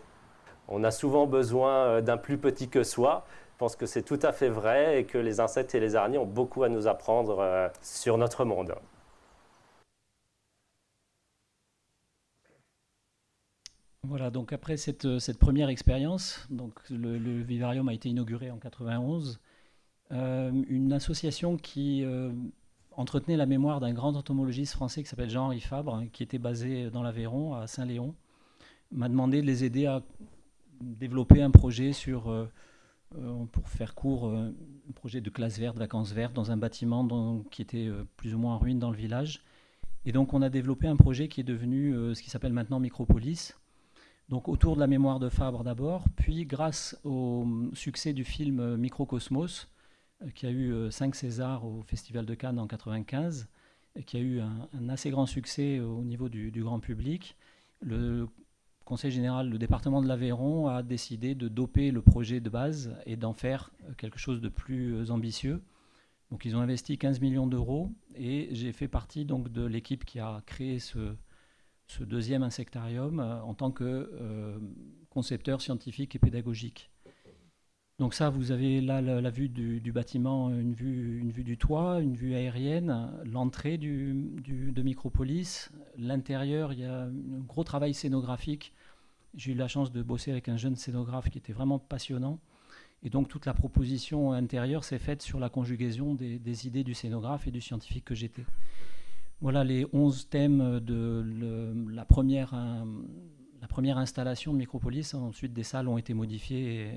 On 0.68 0.84
a 0.84 0.92
souvent 0.92 1.28
besoin 1.28 1.86
euh, 1.86 2.02
d'un 2.02 2.18
plus 2.18 2.38
petit 2.38 2.70
que 2.70 2.84
soi. 2.84 3.26
Je 3.54 3.58
pense 3.60 3.76
que 3.76 3.86
c'est 3.86 4.04
tout 4.04 4.20
à 4.22 4.34
fait 4.34 4.50
vrai 4.50 5.00
et 5.00 5.06
que 5.06 5.18
les 5.18 5.40
insectes 5.40 5.74
et 5.76 5.80
les 5.80 5.96
araignées 5.96 6.18
ont 6.18 6.26
beaucoup 6.26 6.64
à 6.64 6.70
nous 6.70 6.88
apprendre 6.88 7.40
euh, 7.40 7.70
sur 7.82 8.18
notre 8.18 8.46
monde. 8.46 8.76
Voilà, 14.04 14.30
donc 14.30 14.54
après 14.54 14.78
cette, 14.78 15.08
première 15.40 15.70
expérience, 15.70 16.46
donc 16.50 16.80
le, 16.90 17.42
vivarium 17.42 17.90
a 17.90 17.94
été 17.94 18.10
inauguré 18.10 18.52
en 18.52 18.58
91. 18.58 19.40
Euh, 20.14 20.52
une 20.70 20.94
association 20.94 21.58
qui 21.58 22.06
entretenait 22.98 23.38
la 23.38 23.46
mémoire 23.46 23.80
d'un 23.80 23.94
grand 23.94 24.16
entomologiste 24.16 24.74
français 24.74 25.04
qui 25.04 25.10
s'appelle 25.10 25.30
Jean-Henri 25.30 25.62
Fabre, 25.62 25.96
hein, 25.96 26.08
qui 26.12 26.24
était 26.24 26.40
basé 26.40 26.90
dans 26.90 27.04
l'Aveyron, 27.04 27.54
à 27.54 27.68
Saint-Léon, 27.68 28.14
m'a 28.92 29.08
demandé 29.08 29.42
de 29.42 29.48
les 29.48 29.64
aider 29.64 29.86
à 29.86 30.04
développer 30.82 31.42
un 31.42 31.52
projet 31.52 31.94
sur, 31.94 32.50
pour 33.52 33.70
faire 33.70 33.96
court, 33.96 34.30
un 34.30 34.54
projet 34.96 35.22
de 35.22 35.30
classe 35.30 35.60
verte, 35.60 35.78
vacances 35.78 36.12
vertes, 36.12 36.34
dans 36.34 36.52
un 36.52 36.58
bâtiment 36.58 37.44
qui 37.52 37.62
était 37.62 37.90
plus 38.16 38.34
ou 38.34 38.38
moins 38.38 38.56
en 38.56 38.58
ruine 38.58 38.80
dans 38.80 38.92
le 38.92 38.98
village. 38.98 39.44
Et 40.06 40.12
donc 40.12 40.34
on 40.34 40.42
a 40.42 40.50
développé 40.50 40.88
un 40.88 40.96
projet 40.96 41.28
qui 41.28 41.42
est 41.42 41.46
devenu 41.46 41.94
ce 42.16 42.22
qui 42.22 42.30
s'appelle 42.30 42.54
maintenant 42.54 42.80
Micropolis 42.80 43.56
donc 44.30 44.50
autour 44.50 44.76
de 44.76 44.82
la 44.82 44.88
mémoire 44.88 45.20
de 45.20 45.30
Fabre 45.30 45.64
d'abord, 45.64 46.04
puis 46.18 46.46
grâce 46.46 47.00
au 47.04 47.46
succès 47.74 48.12
du 48.12 48.26
film 48.26 48.76
Microcosmos, 48.76 49.64
euh, 49.64 49.77
qui 50.36 50.46
a 50.46 50.52
eu 50.52 50.92
5 50.92 51.16
euh, 51.16 51.18
Césars 51.18 51.66
au 51.66 51.82
Festival 51.84 52.26
de 52.26 52.36
Cannes 52.36 52.60
en 52.60 52.68
95, 52.68 53.48
et 53.96 54.04
qui 54.04 54.18
a 54.18 54.20
eu 54.20 54.40
un, 54.40 54.90
assez 54.90 55.10
grand 55.10 55.26
succès 55.26 55.80
au 55.80 56.04
niveau 56.04 56.30
du, 56.30 56.52
grand 56.52 56.80
public, 56.80 57.36
le 57.82 58.28
Conseil 58.86 59.12
général, 59.12 59.50
le 59.50 59.58
département 59.58 60.02
de 60.02 60.08
l'Aveyron 60.08 60.68
a 60.68 60.82
décidé 60.82 61.36
de 61.36 61.50
doper 61.50 61.92
le 61.92 62.02
projet 62.02 62.40
de 62.40 62.50
base 62.50 62.96
et 63.06 63.18
d'en 63.18 63.34
faire 63.34 63.72
euh, 63.84 63.94
quelque 63.98 64.18
chose 64.18 64.40
de 64.40 64.48
plus 64.48 65.12
ambitieux. 65.12 65.62
Donc 66.32 66.46
ils 66.46 66.56
ont 66.56 66.60
investi 66.60 66.98
15 66.98 67.22
millions 67.22 67.48
d'euros 67.48 67.92
et 68.16 68.50
j'ai 68.52 68.72
fait 68.74 68.88
partie 68.88 69.26
donc 69.26 69.52
de 69.52 69.66
l'équipe 69.66 70.04
qui 70.06 70.20
a 70.20 70.42
créé 70.46 70.80
ce, 70.80 71.16
deuxième 72.02 72.44
insectarium 72.44 73.20
euh, 73.20 73.42
en 73.42 73.54
tant 73.54 73.72
que 73.72 73.84
euh, 73.84 74.60
concepteur 75.10 75.62
scientifique 75.62 76.16
et 76.16 76.20
pédagogique. 76.20 76.92
Donc 78.00 78.14
ça, 78.14 78.30
vous 78.30 78.52
avez 78.52 78.80
là 78.80 79.02
la, 79.02 79.30
vue 79.32 79.50
du, 79.50 79.92
bâtiment, 79.92 80.52
une 80.52 80.74
vue, 80.74 81.20
une 81.20 81.32
vue 81.32 81.44
du 81.44 81.58
toit, 81.58 82.00
une 82.00 82.16
vue 82.16 82.36
aérienne, 82.36 83.12
l'entrée 83.26 83.80
de 83.80 84.82
Micropolis. 84.84 85.72
L'intérieur, 85.98 86.74
il 86.74 86.80
y 86.80 86.86
a 86.86 87.06
un 87.06 87.40
gros 87.48 87.64
travail 87.64 87.96
scénographique. 87.96 88.72
J'ai 89.36 89.54
eu 89.54 89.56
la 89.56 89.68
chance 89.68 89.92
de 89.92 90.04
bosser 90.04 90.30
avec 90.30 90.48
un 90.48 90.58
jeune 90.58 90.76
scénographe 90.76 91.30
qui 91.32 91.40
était 91.40 91.54
vraiment 91.54 91.80
passionnant. 91.80 92.40
Et 93.02 93.10
donc 93.10 93.30
toute 93.30 93.48
la 93.48 93.56
proposition 93.56 94.32
intérieure 94.32 94.84
s'est 94.84 95.00
faite 95.00 95.24
sur 95.24 95.40
la 95.40 95.50
conjugaison 95.50 96.14
des, 96.14 96.68
idées 96.68 96.84
du 96.84 96.94
scénographe 96.94 97.48
et 97.48 97.52
du 97.52 97.62
scientifique 97.62 98.06
que 98.06 98.16
j'étais. 98.16 98.46
Voilà 99.42 99.64
les 99.64 99.88
11 99.94 100.30
thèmes 100.30 100.80
de 100.82 101.74
la, 101.92 102.06
première, 102.06 102.54
première 103.78 104.00
installation 104.00 104.54
de 104.54 104.58
Micropolis. 104.58 105.14
Ensuite, 105.14 105.54
des 105.54 105.62
salles 105.62 105.88
ont 105.88 106.00
été 106.00 106.16
modifiées 106.16 106.82
et 106.82 106.92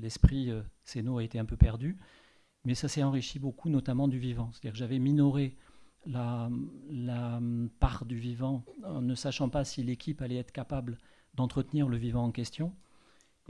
l'esprit 0.00 0.50
euh, 0.50 0.62
Céno 0.82 1.18
a 1.18 1.22
été 1.22 1.38
un 1.38 1.44
peu 1.44 1.58
perdu. 1.58 1.98
Mais 2.64 2.74
ça 2.74 2.88
s'est 2.88 3.02
enrichi 3.02 3.38
beaucoup, 3.38 3.68
notamment 3.68 4.08
du 4.08 4.18
vivant. 4.18 4.48
C'est-à-dire 4.50 4.72
que 4.72 4.78
j'avais 4.78 4.98
minoré 4.98 5.54
la, 6.06 6.48
part 7.78 8.06
du 8.06 8.16
vivant 8.16 8.64
en 8.86 9.02
ne 9.02 9.14
sachant 9.14 9.50
pas 9.50 9.64
si 9.64 9.82
l'équipe 9.82 10.22
allait 10.22 10.38
être 10.38 10.50
capable 10.50 10.96
d'entretenir 11.34 11.90
le 11.90 11.98
vivant 11.98 12.24
en 12.24 12.30
question. 12.30 12.72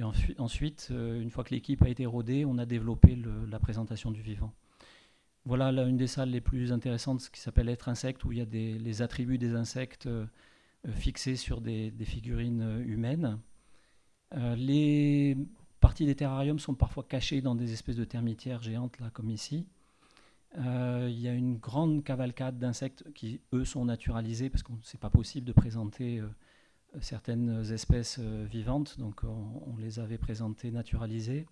Et 0.00 0.02
ensuite, 0.02 0.88
euh, 0.90 1.21
une 1.21 1.31
fois 1.31 1.45
que 1.45 1.54
l'équipe 1.54 1.81
a 1.85 1.88
été 1.88 2.07
rodée, 2.07 2.45
on 2.45 2.59
a 2.59 2.66
développé 2.66 3.16
la 3.49 3.61
présentation 3.61 4.11
du 4.11 4.21
vivant. 4.21 4.52
Voilà 5.45 5.69
une 5.85 5.97
des 5.97 6.09
salles 6.09 6.31
les 6.31 6.40
plus 6.40 6.73
intéressantes, 6.73 7.21
ce 7.21 7.31
qui 7.31 7.40
s'appelle 7.40 7.69
Être 7.69 7.88
insecte, 7.88 8.25
où 8.25 8.33
il 8.33 8.38
y 8.38 8.40
a 8.40 8.47
les 8.47 9.00
attributs 9.00 9.38
des 9.38 9.54
insectes 9.54 10.07
euh, 10.07 10.26
euh, 10.26 10.26
fixés 10.92 11.36
sur 11.36 11.60
des, 11.60 11.92
figurines 12.04 12.62
euh, 12.62 12.84
humaines. 12.84 13.38
les 14.56 15.36
parties 15.80 16.06
des 16.06 16.14
terrariums 16.14 16.58
sont 16.58 16.74
parfois 16.74 17.04
cachées 17.04 17.40
dans 17.40 17.54
des 17.54 17.72
espèces 17.72 17.96
de 17.96 18.04
termitières 18.04 18.62
géantes, 18.62 18.98
là, 19.00 19.10
comme 19.10 19.30
ici. 19.30 19.66
il 20.56 21.20
y 21.20 21.28
a 21.28 21.34
une 21.34 21.56
grande 21.58 22.04
cavalcade 22.04 22.58
d'insectes 22.58 23.04
qui, 23.14 23.40
eux, 23.52 23.64
sont 23.64 23.84
naturalisés, 23.84 24.50
parce 24.50 24.62
que 24.62 24.72
ce 24.82 24.96
n'est 24.96 25.00
pas 25.00 25.10
possible 25.10 25.46
de 25.46 25.52
présenter 25.52 26.22
certaines 27.00 27.70
espèces 27.72 28.18
vivantes, 28.18 28.98
donc 28.98 29.24
on, 29.24 29.76
les 29.76 29.98
avait 29.98 30.18
présentées 30.18 30.70
naturalisées. 30.70 31.46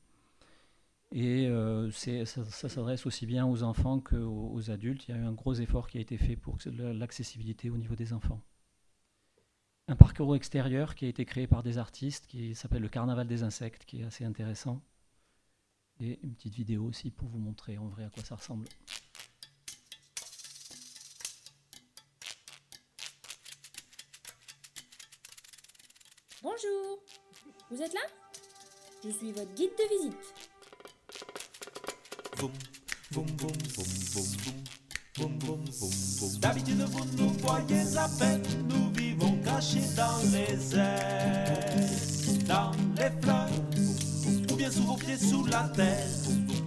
Et 1.13 1.47
euh, 1.47 1.91
ça, 1.91 2.45
s'adresse 2.69 3.05
aussi 3.05 3.27
bien 3.27 3.47
aux 3.47 3.63
enfants 3.63 4.01
qu'aux 4.01 4.71
adultes. 4.71 5.07
Il 5.09 5.15
y 5.15 5.19
a 5.19 5.21
eu 5.21 5.25
un 5.25 5.33
gros 5.33 5.55
effort 5.55 5.89
qui 5.89 5.99
a 5.99 6.01
été 6.01 6.17
fait 6.17 6.37
pour 6.37 6.57
l'accessibilité 6.77 7.69
au 7.69 7.77
niveau 7.77 7.95
des 7.95 8.15
enfants. 8.15 8.41
Un 9.89 9.97
parcours 9.97 10.37
extérieur 10.37 10.95
qui 10.95 11.07
a 11.07 11.09
été 11.09 11.25
créé 11.25 11.47
par 11.47 11.63
des 11.63 11.77
artistes 11.77 12.27
qui 12.27 12.55
s'appelle 12.55 12.83
le 12.83 12.89
Carnaval 12.89 13.27
des 13.27 13.43
insectes, 13.43 13.85
qui 13.85 14.01
est 14.01 14.05
assez 14.05 14.25
intéressant. 14.25 14.81
Et 15.99 16.21
une 16.23 16.35
petite 16.35 16.55
vidéo 16.55 16.85
aussi 16.85 17.11
pour 17.11 17.29
vous 17.29 17.39
montrer 17.39 17.79
en 17.79 17.89
vrai 17.89 18.05
à 18.05 18.11
quoi 18.11 18.23
ça 18.23 18.37
ressemble. 18.37 18.67
Bonjour, 26.43 26.99
vous 27.71 27.81
êtes 27.83 27.95
là 27.95 28.01
Je 29.05 29.11
suis 29.11 29.33
votre 29.33 29.53
guide 29.55 29.71
de 29.79 30.07
visite. 30.07 30.43
D'habitude, 36.41 36.81
vous 36.81 37.05
nous 37.17 37.29
voyez 37.35 37.97
à 37.97 38.09
peine, 38.19 38.43
nous 38.69 38.91
vivons 38.93 39.32
cachés 39.55 39.89
dans 39.97 40.19
les 40.33 40.77
airs, 40.77 42.47
dans 42.47 42.71
les 42.97 43.11
fleurs, 43.21 43.49
ou 44.51 44.57
bien 44.57 44.71
sous 44.71 44.83
vos 44.83 44.97
pieds 44.97 45.19
sous 45.19 45.45
la 45.47 45.69
terre. 45.75 46.07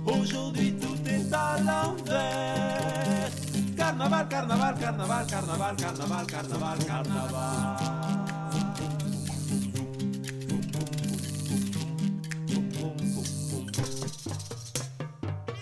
Aujourd'hui, 0.06 0.74
tout 0.74 0.98
est 1.08 1.34
à 1.34 1.58
l'envers. 1.60 3.32
Carnaval, 3.76 4.28
carnaval, 4.28 4.76
carnaval, 4.80 5.26
carnaval, 5.28 5.76
carnaval, 5.76 6.26
carnaval, 6.26 6.78
carnaval. 6.86 7.76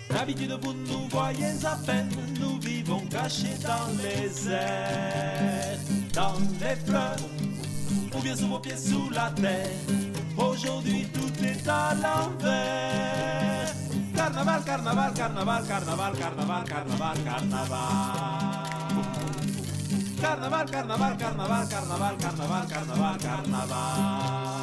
D'habitude, 0.10 0.58
vous 0.62 0.74
nous 0.74 1.10
voyez 1.10 1.66
à 1.66 1.76
peine, 1.86 2.10
nous 2.40 2.58
vivons 2.60 3.02
cachés 3.08 3.58
dans 3.62 3.92
les 4.02 4.50
airs, 4.50 5.80
dans 6.14 6.36
les 6.60 6.76
fleurs, 6.86 7.16
ou 8.16 8.20
bien 8.22 8.36
sous 8.36 8.48
vos 8.48 8.60
pieds 8.60 8.78
sous 8.78 9.10
la 9.10 9.32
terre. 9.32 9.70
Aujourd'hui, 10.38 11.08
tout 11.14 11.44
est 11.44 11.68
à 11.68 11.94
l'envers. 11.96 13.74
Carnaval, 14.16 14.64
carnaval, 14.64 15.14
carnaval, 15.14 15.64
carnaval, 15.68 16.14
carnaval, 16.18 16.64
carnaval, 16.64 17.18
carnaval. 17.24 18.64
Carnaval, 20.22 20.72
carnaval, 20.72 21.18
carnaval, 21.18 21.68
carnaval, 21.68 22.18
carnaval, 22.18 22.68
carnaval, 22.68 23.18
carnaval. 23.18 24.54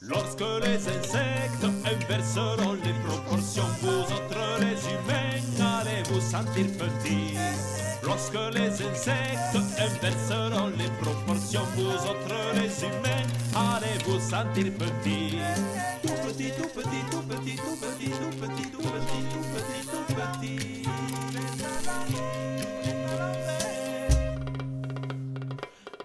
Lorsque 0.00 0.44
les 0.64 0.88
insectes 0.88 1.66
inverseront 1.84 2.74
les 2.84 2.94
proportions, 3.04 3.68
vous 3.82 4.02
autres 4.02 4.60
les 4.60 4.78
humains 4.88 5.80
allez 5.80 6.02
vous 6.10 6.20
sentir 6.20 6.66
petits. 6.78 7.36
Lorsque 8.06 8.38
les 8.54 8.70
insectes 8.70 9.56
inverseront 9.78 10.70
les 10.78 10.90
proportions, 11.00 11.66
vous 11.76 11.90
autres 11.90 12.40
les 12.54 12.84
humains, 12.84 13.26
allez 13.54 13.98
vous 14.06 14.20
sentir 14.20 14.72
petit? 14.78 15.38
Tout 16.02 16.14
petit, 16.26 16.50
tout 16.56 16.68
petit, 16.68 17.02
tout 17.10 17.22
petit, 17.22 17.56
tout 17.56 17.76
petit, 17.76 18.10
tout 18.10 18.32
petit, 18.40 18.70
tout 18.70 18.78
petit, 18.78 19.22
tout 19.32 19.44
petit, 19.54 19.82
tout 19.90 20.06
petit. 20.14 20.82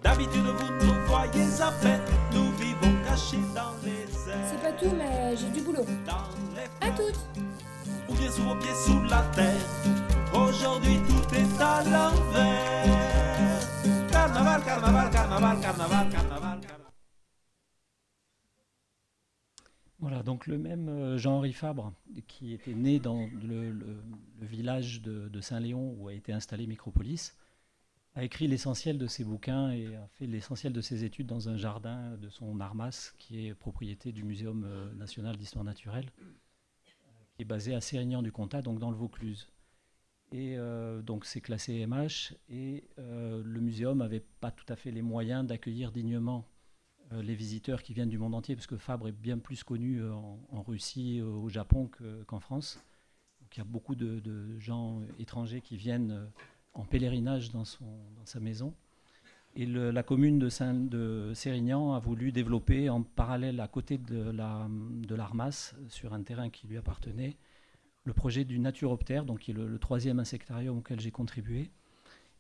D'habitude 0.04 0.48
vous 0.58 0.86
nous 0.86 0.96
voyez 1.08 1.62
à 1.62 1.72
peine, 1.82 2.02
nous 2.34 2.52
vivons 2.54 2.96
cachés 3.06 3.46
dans 3.56 3.74
les 3.84 4.32
airs. 4.32 4.48
C'est 4.50 4.62
pas 4.62 4.72
tout, 4.72 4.96
mais 4.98 5.38
j'ai 5.38 5.50
du 5.50 5.62
boulot. 5.62 5.86
À 6.82 6.90
toutes 6.90 7.20
ou 8.10 8.14
bien 8.16 8.32
sous 8.32 8.42
vos 8.42 8.56
pieds 8.56 8.76
sous 8.86 9.02
la 9.04 9.22
terre. 9.36 9.62
Aujourd'hui 10.34 11.00
Voilà, 20.00 20.24
donc 20.24 20.48
le 20.48 20.58
même 20.58 20.90
euh, 20.90 21.18
Jean-Henri 21.18 21.54
Fabre, 21.54 21.94
qui 22.28 22.54
était 22.54 22.74
né 22.74 23.00
dans 23.00 23.30
le, 23.44 24.02
village 24.42 25.02
de, 25.02 25.42
Saint-Léon 25.42 25.96
où 26.00 26.08
a 26.08 26.14
été 26.14 26.34
installé 26.34 26.66
Micropolis, 26.66 27.36
a 28.16 28.24
écrit 28.24 28.48
l'essentiel 28.48 28.98
de 28.98 29.08
ses 29.08 29.24
bouquins 29.24 29.72
et 29.72 29.96
a 29.96 30.08
fait 30.08 30.26
l'essentiel 30.26 30.74
de 30.74 30.82
ses 30.82 31.04
études 31.04 31.28
dans 31.28 31.50
un 31.50 31.56
jardin 31.56 32.18
de 32.18 32.30
son 32.30 32.60
Armas, 32.60 33.14
qui 33.20 33.48
est 33.48 33.54
propriété 33.54 34.12
du 34.12 34.24
Muséum 34.24 34.66
euh, 34.66 34.92
national 34.96 35.38
d'histoire 35.38 35.64
naturelle, 35.64 36.12
qui 37.36 37.44
est 37.44 37.46
basé 37.46 37.76
à 37.76 37.82
Sérignan-du-Comtat, 37.82 38.64
donc 38.64 38.80
dans 38.80 38.90
le 38.90 38.98
Vaucluse. 38.98 39.48
Et 40.32 40.58
euh, 40.58 41.02
donc 41.02 41.26
c'est 41.26 41.42
classé 41.42 41.86
MH, 41.86 42.36
et 42.50 42.86
euh, 43.00 43.42
le 43.44 43.60
muséum 43.60 43.98
n'avait 43.98 44.24
pas 44.40 44.50
tout 44.50 44.66
à 44.70 44.78
fait 44.78 44.92
les 44.92 45.02
moyens 45.02 45.46
d'accueillir 45.46 45.92
dignement 45.92 46.48
euh, 47.12 47.22
les 47.22 47.36
visiteurs 47.36 47.84
qui 47.84 47.94
viennent 47.94 48.10
du 48.10 48.18
monde 48.18 48.34
entier, 48.34 48.56
parce 48.56 48.68
que 48.68 48.78
Fabre 48.78 49.10
est 49.10 49.12
bien 49.12 49.38
plus 49.40 49.64
connu 49.64 50.02
en, 50.10 50.62
Russie, 50.62 51.22
au 51.22 51.50
Japon 51.50 51.88
que- 51.88 52.24
qu'en 52.24 52.40
France. 52.40 52.80
Donc 53.42 53.58
il 53.58 53.60
y 53.60 53.62
a 53.62 53.66
beaucoup 53.66 53.96
de, 53.96 54.58
gens 54.60 55.02
étrangers 55.20 55.60
qui 55.60 55.76
viennent 55.76 56.30
en 56.74 56.86
pèlerinage 56.86 57.52
dans, 57.52 57.66
sa 57.66 58.40
maison. 58.40 58.74
Et 59.58 59.66
la 59.66 60.04
commune 60.04 60.40
de 60.40 61.34
Sérignan 61.34 61.94
a 61.94 62.00
voulu 62.00 62.32
développer 62.32 62.90
en 62.90 63.04
parallèle, 63.04 63.60
à 63.60 63.68
côté 63.68 63.98
de 63.98 64.32
la- 64.32 64.70
de 64.70 65.14
l'Armas, 65.14 65.76
sur 65.90 66.14
un 66.14 66.24
terrain 66.24 66.50
qui 66.50 66.68
lui 66.68 66.78
appartenait, 66.78 67.36
le 68.04 68.14
projet 68.14 68.46
du 68.46 68.60
Naturoptère, 68.60 69.26
donc 69.26 69.40
qui 69.40 69.52
est 69.52 69.54
le, 69.54 69.78
troisième 69.80 70.20
insectarium 70.20 70.78
auquel 70.78 71.00
j'ai 71.00 71.12
contribué. 71.12 71.72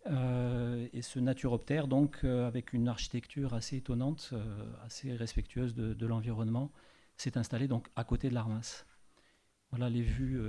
Euh, 0.08 0.88
et 0.94 1.02
ce 1.02 1.20
naturoptère, 1.20 1.88
donc, 1.88 2.22
euh, 2.24 2.48
avec 2.48 2.74
une 2.74 2.88
architecture 2.88 3.54
assez 3.54 3.78
étonnante, 3.78 4.32
euh, 4.34 4.44
assez 4.84 5.16
respectueuse 5.16 5.76
de, 5.76 6.06
l'environnement, 6.06 6.72
s'est 7.18 7.38
installé 7.38 7.68
donc 7.68 7.88
à 7.96 8.04
côté 8.04 8.30
de 8.30 8.34
l'Armas. 8.34 8.86
Voilà 9.70 9.90
les 9.90 10.02
vues 10.02 10.42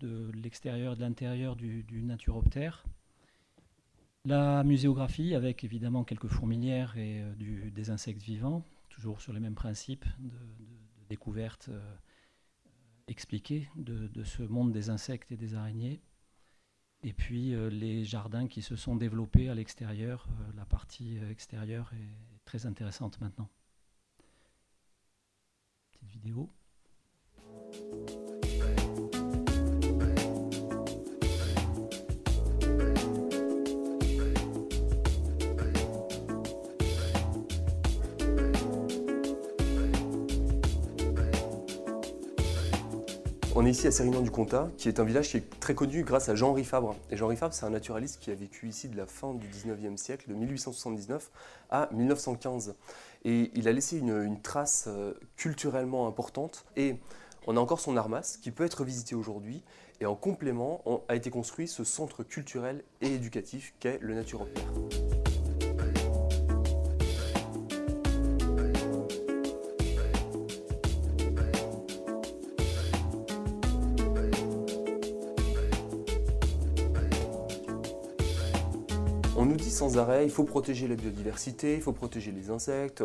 de 0.00 0.30
l'extérieur 0.34 0.92
et 0.92 0.96
de 0.96 1.00
l'intérieur 1.00 1.56
du, 1.56 1.82
du 1.84 2.02
naturoptère. 2.02 2.84
La 4.24 4.64
muséographie, 4.64 5.34
avec 5.34 5.62
évidemment 5.64 6.04
quelques 6.04 6.26
fourmilières 6.26 6.98
et 6.98 7.22
des 7.38 7.90
insectes 7.90 8.22
vivants, 8.22 8.66
toujours 8.90 9.22
sur 9.22 9.32
les 9.32 9.40
mêmes 9.40 9.54
principes 9.54 10.04
de, 10.18 10.30
découverte 11.08 11.70
expliquée 13.08 13.68
de, 13.76 14.24
ce 14.24 14.42
monde 14.42 14.72
des 14.72 14.90
insectes 14.90 15.32
et 15.32 15.36
des 15.36 15.54
araignées. 15.54 16.00
Et 17.02 17.12
puis 17.12 17.54
euh, 17.54 17.68
les 17.68 18.04
jardins 18.04 18.48
qui 18.48 18.62
se 18.62 18.74
sont 18.74 18.96
développés 18.96 19.48
à 19.48 19.54
l'extérieur, 19.54 20.26
euh, 20.28 20.52
la 20.56 20.64
partie 20.64 21.18
euh, 21.18 21.30
extérieure 21.30 21.92
est 21.94 22.44
très 22.44 22.66
intéressante 22.66 23.20
maintenant. 23.20 23.48
Petite 25.92 26.10
vidéo. 26.10 26.50
On 43.58 43.64
est 43.64 43.70
ici 43.70 43.86
à 43.86 43.90
Sérignan-du-Comtat, 43.90 44.68
qui 44.76 44.88
est 44.88 45.00
un 45.00 45.04
village 45.04 45.30
qui 45.30 45.38
est 45.38 45.60
très 45.60 45.74
connu 45.74 46.04
grâce 46.04 46.28
à 46.28 46.34
Jean-Henri 46.34 46.62
Fabre. 46.62 46.94
Et 47.10 47.16
Jean-Henri 47.16 47.36
Fabre, 47.36 47.54
c'est 47.54 47.64
un 47.64 47.70
naturaliste 47.70 48.20
qui 48.20 48.30
a 48.30 48.34
vécu 48.34 48.68
ici 48.68 48.86
de 48.86 48.98
la 48.98 49.06
fin 49.06 49.32
du 49.32 49.48
19e 49.48 49.96
siècle, 49.96 50.28
de 50.28 50.34
1879 50.34 51.30
à 51.70 51.88
1915. 51.90 52.74
Et 53.24 53.50
il 53.54 53.66
a 53.66 53.72
laissé 53.72 53.96
une, 53.96 54.42
trace 54.42 54.88
euh, 54.88 55.14
culturellement 55.38 56.06
importante. 56.06 56.66
Et 56.76 56.96
on 57.46 57.56
a 57.56 57.60
encore 57.60 57.80
son 57.80 57.96
armas, 57.96 58.36
qui 58.42 58.50
peut 58.50 58.66
être 58.66 58.84
visité 58.84 59.14
aujourd'hui. 59.14 59.62
Et 60.02 60.04
en 60.04 60.16
complément, 60.16 60.82
a 61.08 61.16
été 61.16 61.30
construit 61.30 61.66
ce 61.66 61.82
centre 61.82 62.24
culturel 62.24 62.84
et 63.00 63.14
éducatif 63.14 63.72
qu'est 63.80 63.98
le 64.02 64.12
Naturoptère. 64.12 64.70
Sans 79.76 79.98
arrêt, 79.98 80.24
il 80.24 80.30
faut 80.30 80.44
protéger 80.44 80.88
la 80.88 80.94
biodiversité, 80.94 81.74
il 81.74 81.82
faut 81.82 81.92
protéger 81.92 82.32
les 82.32 82.48
insectes. 82.48 83.04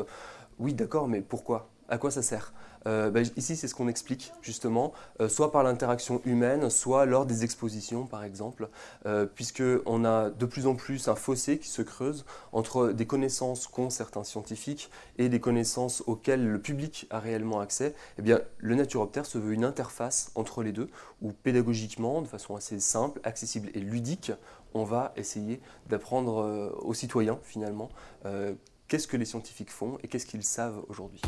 Oui, 0.57 0.73
d'accord, 0.73 1.10
mais 1.10 1.19
pourquoi? 1.19 1.69
À 1.89 1.97
quoi 1.97 2.12
ça 2.12 2.21
sert? 2.21 2.53
Euh, 2.88 3.12
ben, 3.12 3.25
Ici, 3.36 3.57
c'est 3.57 3.67
ce 3.67 3.75
qu'on 3.75 3.89
explique, 3.89 4.31
justement, 4.41 4.93
euh, 5.19 5.27
soit 5.27 5.51
par 5.51 5.63
l'interaction 5.63 6.21
humaine, 6.25 6.69
soit 6.69 7.05
lors 7.05 7.25
des 7.25 7.43
expositions, 7.43 8.05
par 8.05 8.23
exemple, 8.23 8.69
euh, 9.05 9.25
puisqu'on 9.25 10.05
a 10.05 10.29
de 10.29 10.45
plus 10.45 10.65
en 10.65 10.75
plus 10.75 11.10
un 11.10 11.15
fossé 11.15 11.60
qui 11.60 11.67
se 11.67 11.81
creuse 11.81 12.25
entre 12.53 12.93
des 12.93 13.05
connaissances 13.05 13.67
qu'ont 13.67 13.89
certains 13.89 14.23
scientifiques 14.23 14.89
et 15.17 15.27
des 15.27 15.41
connaissances 15.41 16.03
auxquelles 16.07 16.47
le 16.47 16.60
public 16.60 17.05
a 17.10 17.19
réellement 17.19 17.60
accès. 17.60 17.93
Eh 18.17 18.21
bien, 18.21 18.39
le 18.60 18.75
Naturoptère 18.75 19.25
se 19.25 19.38
veut 19.38 19.53
une 19.53 19.65
interface 19.65 20.31
entre 20.36 20.63
les 20.63 20.71
deux, 20.71 20.89
où 21.21 21.34
pédagogiquement, 21.34 22.21
de 22.21 22.27
façon 22.27 22.55
assez 22.55 22.79
simple, 22.79 23.19
accessible 23.25 23.69
et 23.73 23.79
ludique, 23.81 24.31
on 24.73 24.84
va 24.84 25.13
essayer 25.15 25.62
d'apprendre 25.88 26.43
euh, 26.43 26.69
aux 26.81 26.93
citoyens, 26.93 27.39
finalement, 27.43 27.89
euh, 28.25 28.55
qu'est-ce 28.88 29.07
que 29.07 29.17
les 29.17 29.25
scientifiques 29.25 29.71
font 29.71 29.97
et 30.03 30.07
qu'est-ce 30.07 30.25
qu'ils 30.25 30.43
savent 30.43 30.84
aujourd'hui. 30.88 31.21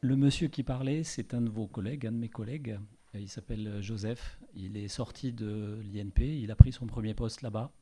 Le 0.00 0.16
monsieur 0.16 0.48
qui 0.48 0.62
parlait, 0.62 1.02
c'est 1.02 1.34
un 1.34 1.42
de 1.42 1.50
vos 1.50 1.66
collègues, 1.66 2.06
un 2.06 2.12
de 2.12 2.16
mes 2.16 2.30
collègues. 2.30 2.78
Euh, 3.14 3.20
Il 3.20 3.28
s'appelle 3.28 3.66
euh, 3.66 3.82
Joseph. 3.82 4.38
Il 4.54 4.76
est 4.76 4.88
sorti 4.88 5.32
de 5.32 5.80
l'INP. 5.92 6.20
Il 6.20 6.50
a 6.50 6.56
pris 6.56 6.72
son 6.72 6.86
premier 6.86 7.14
poste 7.14 7.42
là-bas. 7.42 7.72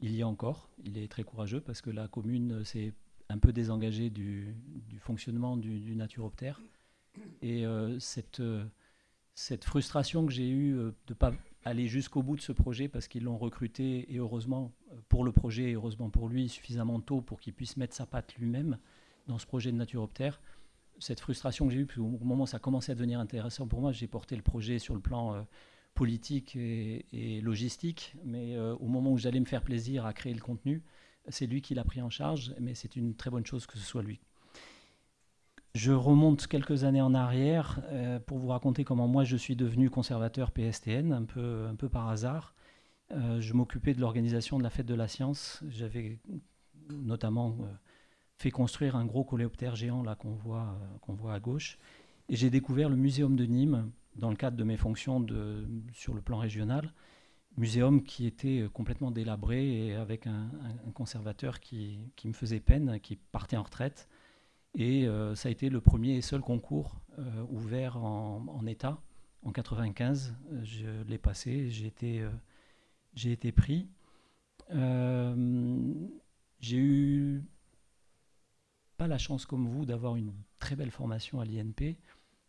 Il 0.00 0.12
y 0.12 0.20
est 0.20 0.24
encore. 0.24 0.68
Il 0.84 0.98
est 0.98 1.08
très 1.08 1.24
courageux 1.24 1.60
parce 1.60 1.80
que 1.80 1.90
la 1.90 2.08
commune 2.08 2.64
s'est 2.64 2.92
un 3.28 3.38
peu 3.38 3.52
désengagée 3.52 4.10
du, 4.10 4.54
fonctionnement 5.00 5.56
du, 5.56 5.80
du 5.80 5.94
naturoptère. 5.96 6.60
Et 7.42 7.64
euh, 7.64 7.98
cette, 8.00 8.42
frustration 9.64 10.26
que 10.26 10.32
j'ai 10.32 10.50
eue 10.50 10.72
de 10.72 10.94
ne 11.08 11.14
pas 11.14 11.32
aller 11.64 11.86
jusqu'au 11.86 12.22
bout 12.22 12.36
de 12.36 12.40
ce 12.40 12.52
projet 12.52 12.88
parce 12.88 13.08
qu'ils 13.08 13.24
l'ont 13.24 13.38
recruté 13.38 14.12
et 14.12 14.18
heureusement 14.18 14.72
pour 15.08 15.24
le 15.24 15.32
projet 15.32 15.70
et 15.70 15.74
heureusement 15.74 16.10
pour 16.10 16.28
lui 16.28 16.48
suffisamment 16.48 17.00
tôt 17.00 17.20
pour 17.20 17.40
qu'il 17.40 17.54
puisse 17.54 17.76
mettre 17.76 17.94
sa 17.94 18.04
patte 18.04 18.34
lui-même 18.36 18.78
dans 19.26 19.38
ce 19.38 19.46
projet 19.46 19.72
de 19.72 19.76
naturoptère 19.76 20.40
cette 20.98 21.20
frustration 21.20 21.66
que 21.66 21.72
j'ai 21.72 21.80
eue, 21.80 21.86
parce 21.86 21.98
qu'au 21.98 22.04
moment 22.24 22.44
où 22.44 22.46
ça 22.46 22.58
commençait 22.58 22.92
à 22.92 22.94
devenir 22.94 23.20
intéressant 23.20 23.66
pour 23.66 23.80
moi, 23.80 23.92
j'ai 23.92 24.06
porté 24.06 24.36
le 24.36 24.42
projet 24.42 24.78
sur 24.78 24.94
le 24.94 25.00
plan 25.00 25.34
euh, 25.34 25.42
politique 25.94 26.56
et, 26.56 27.40
logistique, 27.42 28.16
mais 28.24 28.56
euh, 28.56 28.74
au 28.76 28.86
moment 28.86 29.12
où 29.12 29.18
j'allais 29.18 29.40
me 29.40 29.44
faire 29.44 29.62
plaisir 29.62 30.06
à 30.06 30.12
créer 30.12 30.34
le 30.34 30.40
contenu, 30.40 30.82
c'est 31.28 31.46
lui 31.46 31.62
qui 31.62 31.74
l'a 31.74 31.84
pris 31.84 32.02
en 32.02 32.10
charge, 32.10 32.54
mais 32.60 32.74
c'est 32.74 32.96
une 32.96 33.14
très 33.14 33.30
bonne 33.30 33.46
chose 33.46 33.66
que 33.66 33.78
ce 33.78 33.84
soit 33.84 34.02
lui. 34.02 34.20
Je 35.74 35.92
remonte 35.92 36.46
quelques 36.46 36.84
années 36.84 37.02
en 37.02 37.14
arrière 37.14 37.80
euh, 37.86 38.20
pour 38.20 38.38
vous 38.38 38.48
raconter 38.48 38.84
comment 38.84 39.08
moi 39.08 39.24
je 39.24 39.36
suis 39.36 39.56
devenu 39.56 39.90
conservateur 39.90 40.52
PSTN, 40.52 41.12
un 41.12 41.24
peu, 41.24 41.66
un 41.68 41.74
peu 41.74 41.88
par 41.88 42.08
hasard. 42.08 42.54
Je 43.38 43.52
m'occupais 43.52 43.94
de 43.94 44.00
l'organisation 44.00 44.58
de 44.58 44.64
la 44.64 44.70
fête 44.70 44.86
de 44.86 44.94
la 44.94 45.06
science. 45.06 45.62
J'avais 45.68 46.18
notamment 46.90 47.56
fait 48.38 48.50
construire 48.50 48.96
un 48.96 49.04
gros 49.04 49.24
coléoptère 49.24 49.76
géant 49.76 50.02
là 50.02 50.14
qu'on 50.14 50.34
voit, 50.34 50.76
euh, 50.80 50.98
qu'on 51.00 51.14
voit 51.14 51.34
à 51.34 51.40
gauche. 51.40 51.78
Et 52.28 52.36
j'ai 52.36 52.50
découvert 52.50 52.88
le 52.88 52.96
muséum 52.96 53.36
de 53.36 53.44
Nîmes 53.44 53.90
dans 54.16 54.30
le 54.30 54.36
cadre 54.36 54.56
de 54.56 54.64
mes 54.64 54.76
fonctions 54.76 55.24
sur 55.92 56.14
le 56.14 56.20
plan 56.20 56.38
régional. 56.38 56.92
muséum 57.56 58.02
qui 58.02 58.26
était 58.26 58.60
euh, 58.60 58.68
complètement 58.68 59.10
délabré 59.10 59.86
et 59.86 59.94
avec 59.94 60.26
un, 60.26 60.50
conservateur 60.94 61.60
qui, 61.60 61.98
me 62.24 62.32
faisait 62.32 62.60
peine, 62.60 62.98
qui 63.00 63.16
partait 63.16 63.56
en 63.56 63.62
retraite. 63.62 64.08
Et 64.76 65.06
euh, 65.06 65.34
ça 65.36 65.48
a 65.48 65.52
été 65.52 65.68
le 65.68 65.80
premier 65.80 66.16
et 66.16 66.22
seul 66.22 66.40
concours 66.40 67.00
ouvert 67.48 67.96
en, 67.96 68.66
État 68.66 69.00
en 69.42 69.52
95. 69.52 70.34
Je 70.64 71.02
l'ai 71.06 71.18
passé, 71.18 71.70
j'ai 71.70 71.86
été, 71.86 72.26
j'ai 73.14 73.30
été 73.30 73.52
pris. 73.52 73.88
j'ai 76.60 76.76
eu 76.76 77.44
pas 78.96 79.06
la 79.06 79.18
chance 79.18 79.46
comme 79.46 79.66
vous 79.66 79.84
d'avoir 79.84 80.16
une 80.16 80.32
très 80.58 80.76
belle 80.76 80.90
formation 80.90 81.40
à 81.40 81.44
l'INP. 81.44 81.96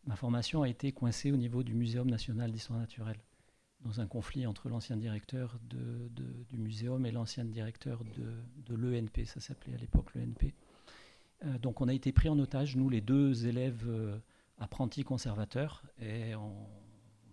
Ma 0.05 0.15
formation 0.15 0.61
a 0.61 0.69
été 0.69 0.91
coincée 0.91 1.31
au 1.31 1.37
niveau 1.37 1.63
du 1.63 1.73
Muséum 1.73 2.09
national 2.09 2.51
d'histoire 2.51 2.79
naturelle 2.79 3.19
dans 3.85 4.01
un 4.01 4.07
conflit 4.07 4.47
entre 4.47 4.67
l'ancien 4.67 4.97
directeur 4.97 5.59
du 5.69 6.57
muséum 6.57 7.05
et 7.05 7.11
l'ancien 7.11 7.45
directeur 7.45 8.03
de, 8.03 8.75
l'ENP, 8.75 9.25
ça 9.25 9.39
s'appelait 9.39 9.75
à 9.75 9.77
l'époque 9.77 10.13
l'ENP. 10.15 10.53
Euh, 11.43 11.57
donc 11.59 11.81
on 11.81 11.87
a 11.87 11.93
été 11.93 12.11
pris 12.11 12.27
en 12.29 12.39
otage, 12.39 12.75
nous 12.75 12.89
les 12.89 13.01
deux 13.01 13.45
élèves 13.45 13.85
euh, 13.87 14.17
apprentis 14.57 15.03
conservateurs, 15.03 15.83
et 16.01 16.33
on, 16.35 16.67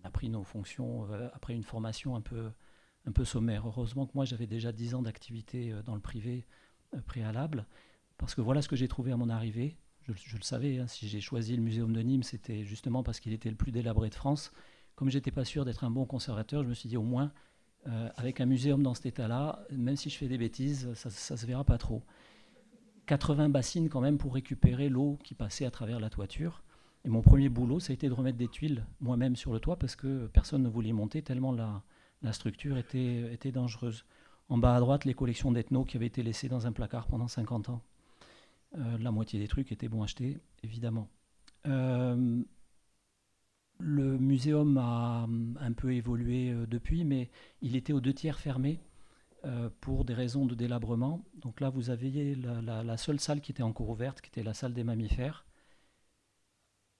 a 0.05 0.11
pris 0.11 0.29
nos 0.29 0.42
fonctions 0.42 1.11
euh, 1.12 1.29
après 1.33 1.55
une 1.55 1.62
formation 1.62 2.16
un 2.16 2.20
peu, 2.20 2.51
un 3.07 3.12
peu 3.12 3.25
sommaire. 3.25 3.66
Heureusement 3.66 4.07
que 4.07 4.12
moi 4.14 4.25
j'avais 4.25 4.46
déjà 4.46 4.72
10 4.72 4.96
ans 4.96 5.03
d'activité 5.03 5.72
dans 5.85 5.94
le 5.94 6.01
privé 6.01 6.44
préalable, 7.07 7.66
parce 8.23 8.35
que 8.35 8.41
voilà 8.41 8.63
ce 8.63 8.69
que 8.69 8.77
j'ai 8.77 8.89
trouvé 8.89 9.13
à 9.13 9.17
mon 9.17 9.29
arrivée. 9.29 9.77
Je, 10.09 10.37
le 10.37 10.43
savais, 10.43 10.79
hein, 10.79 10.89
si 10.89 11.07
j'ai 11.07 11.21
choisi 11.21 11.55
le 11.55 11.63
muséum 11.63 11.93
de 11.93 12.01
Nîmes, 12.01 12.25
c'était 12.25 12.65
justement 12.65 13.05
parce 13.05 13.21
qu'il 13.21 13.33
était 13.33 13.51
le 13.51 13.57
plus 13.57 13.71
délabré 13.71 14.09
de 14.09 14.15
France 14.17 14.51
comme 14.95 15.11
j'étais 15.11 15.31
pas 15.31 15.45
sûr 15.45 15.65
d'être 15.65 15.85
un 15.85 15.91
bon 15.91 16.05
conservateur, 16.05 16.63
je 16.63 16.69
me 16.69 16.75
suis 16.75 16.89
dit 16.89 16.97
au 16.97 17.03
moins, 17.03 17.33
euh, 17.87 18.09
avec 18.17 18.41
un 18.41 18.47
muséum 18.47 18.83
dans 18.83 18.95
cet 18.95 19.07
état-là, 19.07 19.65
même 19.71 19.97
si 19.97 20.11
je 20.11 20.17
fais 20.17 20.29
des 20.29 20.39
bêtises, 20.39 20.93
ça, 20.95 21.09
ne 21.09 21.37
se 21.37 21.47
verra 21.47 21.65
pas 21.65 21.79
trop. 21.79 22.03
80 23.07 23.49
bassines 23.49 23.89
quand 23.89 24.01
même 24.01 24.19
pour 24.19 24.35
récupérer 24.35 24.89
l'eau 24.89 25.19
qui 25.25 25.35
passait 25.35 25.65
à 25.65 25.71
travers 25.71 25.99
la 25.99 26.09
toiture. 26.09 26.63
Et 27.05 27.09
mon 27.09 27.21
premier 27.21 27.49
boulot, 27.49 27.81
ça 27.81 27.91
a 27.91 27.95
été 27.95 28.09
de 28.09 28.13
remettre 28.13 28.39
des 28.39 28.47
tuiles 28.47 28.87
moi-même 29.01 29.35
sur 29.35 29.53
le 29.53 29.59
toit 29.59 29.77
parce 29.77 29.97
que 29.97 30.29
personne 30.29 30.63
ne 30.63 30.69
voulait 30.69 30.93
monter 30.93 31.23
tellement 31.23 31.51
la, 31.51 31.83
structure 32.33 32.79
était, 32.79 33.51
dangereuse. 33.53 34.05
En 34.49 34.59
bas 34.59 34.77
à 34.77 34.81
droite, 34.81 35.05
les 35.05 35.15
collections 35.15 35.51
d'ethno 35.51 35.85
qui 35.85 35.97
avaient 35.97 36.07
été 36.07 36.23
laissées 36.23 36.49
dans 36.49 36.69
un 36.69 36.73
placard 36.73 37.09
pendant 37.09 37.27
50 37.27 37.71
ans. 37.71 37.83
Euh, 38.79 38.99
la 38.99 39.11
moitié 39.11 39.39
des 39.39 39.49
trucs 39.49 39.71
étaient 39.73 39.89
bons 39.89 40.03
achetés, 40.03 40.39
évidemment. 40.63 41.09
Euh, 41.67 42.43
le 43.79 44.19
muséum 44.19 44.79
a 44.79 45.25
hum, 45.25 45.59
un 45.61 45.73
peu 45.73 45.93
évolué 45.95 46.51
euh, 46.51 46.67
depuis, 46.67 47.05
mais 47.05 47.31
il 47.61 47.77
était 47.77 47.93
aux 47.93 48.01
deux 48.01 48.15
tiers 48.15 48.39
fermé 48.39 48.81
pour 49.81 50.05
des 50.05 50.15
raisons 50.15 50.47
de 50.47 50.55
délabrement. 50.55 51.25
Donc 51.35 51.61
là, 51.61 51.69
vous 51.69 51.91
aviez 51.91 52.37
la, 52.37 52.97
seule 52.97 53.19
salle 53.19 53.41
qui 53.41 53.51
était 53.51 53.65
encore 53.65 53.89
ouverte, 53.89 54.21
qui 54.21 54.29
était 54.29 54.45
la 54.45 54.55
salle 54.55 54.73
des 54.73 54.85
mammifères, 54.85 55.45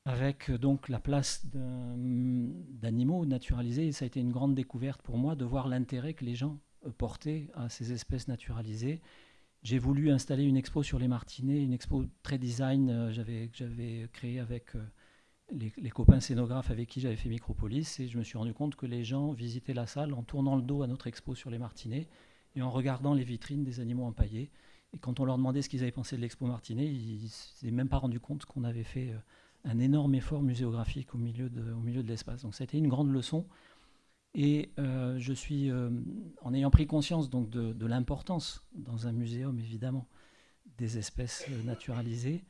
avec 0.07 0.51
donc 0.51 0.89
la 0.89 0.99
place 0.99 1.47
d'animaux 1.47 3.27
naturalisés. 3.27 3.93
Ça 3.93 4.07
a 4.07 4.07
été 4.07 4.19
une 4.19 4.33
grande 4.33 4.57
découverte 4.57 5.03
pour 5.03 5.19
moi 5.19 5.37
de 5.37 5.45
voir 5.45 5.69
l'intérêt 5.69 6.15
que 6.15 6.25
les 6.25 6.35
gens 6.35 6.59
portaient 6.99 7.49
à 7.55 7.69
ces 7.69 7.93
espèces 7.93 8.27
naturalisées. 8.27 9.01
J'ai 9.63 9.79
voulu 9.79 10.11
installer 10.11 10.45
une 10.45 10.57
expo 10.57 10.83
sur 10.83 10.99
les 10.99 11.09
martinets, 11.09 11.63
une 11.63 11.73
expo 11.73 12.05
très 12.23 12.39
design 12.39 13.11
j'avais 13.13 13.49
j'avais 13.53 14.09
créée 14.13 14.41
avec 14.41 14.75
les, 15.53 15.91
copains 15.91 16.21
scénographes 16.21 16.71
avec 16.71 16.89
qui 16.89 17.01
j'avais 17.01 17.17
fait 17.17 17.29
Micropolis 17.29 18.01
et 18.01 18.09
je 18.09 18.19
me 18.19 18.25
suis 18.25 18.39
rendu 18.39 18.55
compte 18.55 18.77
que 18.77 18.87
les 18.87 19.05
gens 19.05 19.33
visitaient 19.33 19.75
la 19.75 19.87
salle 19.87 20.15
en 20.15 20.23
tournant 20.23 20.57
le 20.57 20.63
dos 20.63 20.83
à 20.83 20.87
notre 20.87 21.07
expo 21.07 21.35
sur 21.35 21.51
les 21.51 21.59
martinets 21.59 22.09
et 22.55 22.63
en 22.63 22.71
regardant 22.71 23.15
les 23.15 23.25
vitrines 23.25 23.65
des 23.65 23.81
animaux 23.81 24.05
empaillés. 24.05 24.51
Et 24.95 24.99
quand 24.99 25.21
on 25.21 25.25
leur 25.25 25.39
demandait 25.39 25.63
ce 25.63 25.69
qu'ils 25.69 25.83
avaient 25.83 25.93
pensé 25.93 26.17
de 26.17 26.21
l'expo 26.21 26.47
martinet, 26.47 26.87
ils 26.87 27.23
ne 27.23 27.29
s'étaient 27.29 27.73
même 27.73 27.89
pas 27.89 27.99
rendu 27.99 28.21
compte 28.21 28.45
qu'on 28.45 28.65
avait 28.65 28.85
fait 28.85 29.11
euh, 29.11 29.19
un 29.65 29.79
énorme 29.79 30.15
effort 30.15 30.43
muséographique 30.43 31.15
au 31.15 31.19
milieu 31.19 31.49
de 31.49 32.09
l'espace. 32.09 32.43
Donc 32.43 32.55
ça 32.55 32.63
a 32.63 32.67
été 32.67 32.77
une 32.77 32.89
grande 32.89 33.11
leçon. 33.11 33.47
Et 34.35 34.73
euh, 34.79 35.19
je 35.19 35.33
suis, 35.33 35.71
euh, 35.71 35.91
en 36.41 36.55
ayant 36.55 36.71
pris 36.71 36.87
conscience 36.87 37.29
donc 37.29 37.51
de, 37.51 37.87
l'importance 37.87 38.65
dans 38.75 39.07
un 39.07 39.13
muséum 39.13 39.59
évidemment 39.59 40.09
des 40.79 40.97
espèces 40.97 41.47
naturalisées, 41.65 42.45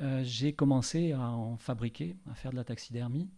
euh, 0.00 0.22
j'ai 0.22 0.52
commencé 0.52 1.12
à 1.12 1.30
en 1.30 1.56
fabriquer, 1.56 2.16
à 2.30 2.34
faire 2.34 2.52
de 2.52 2.56
la 2.56 2.64
taxidermie. 2.64 3.28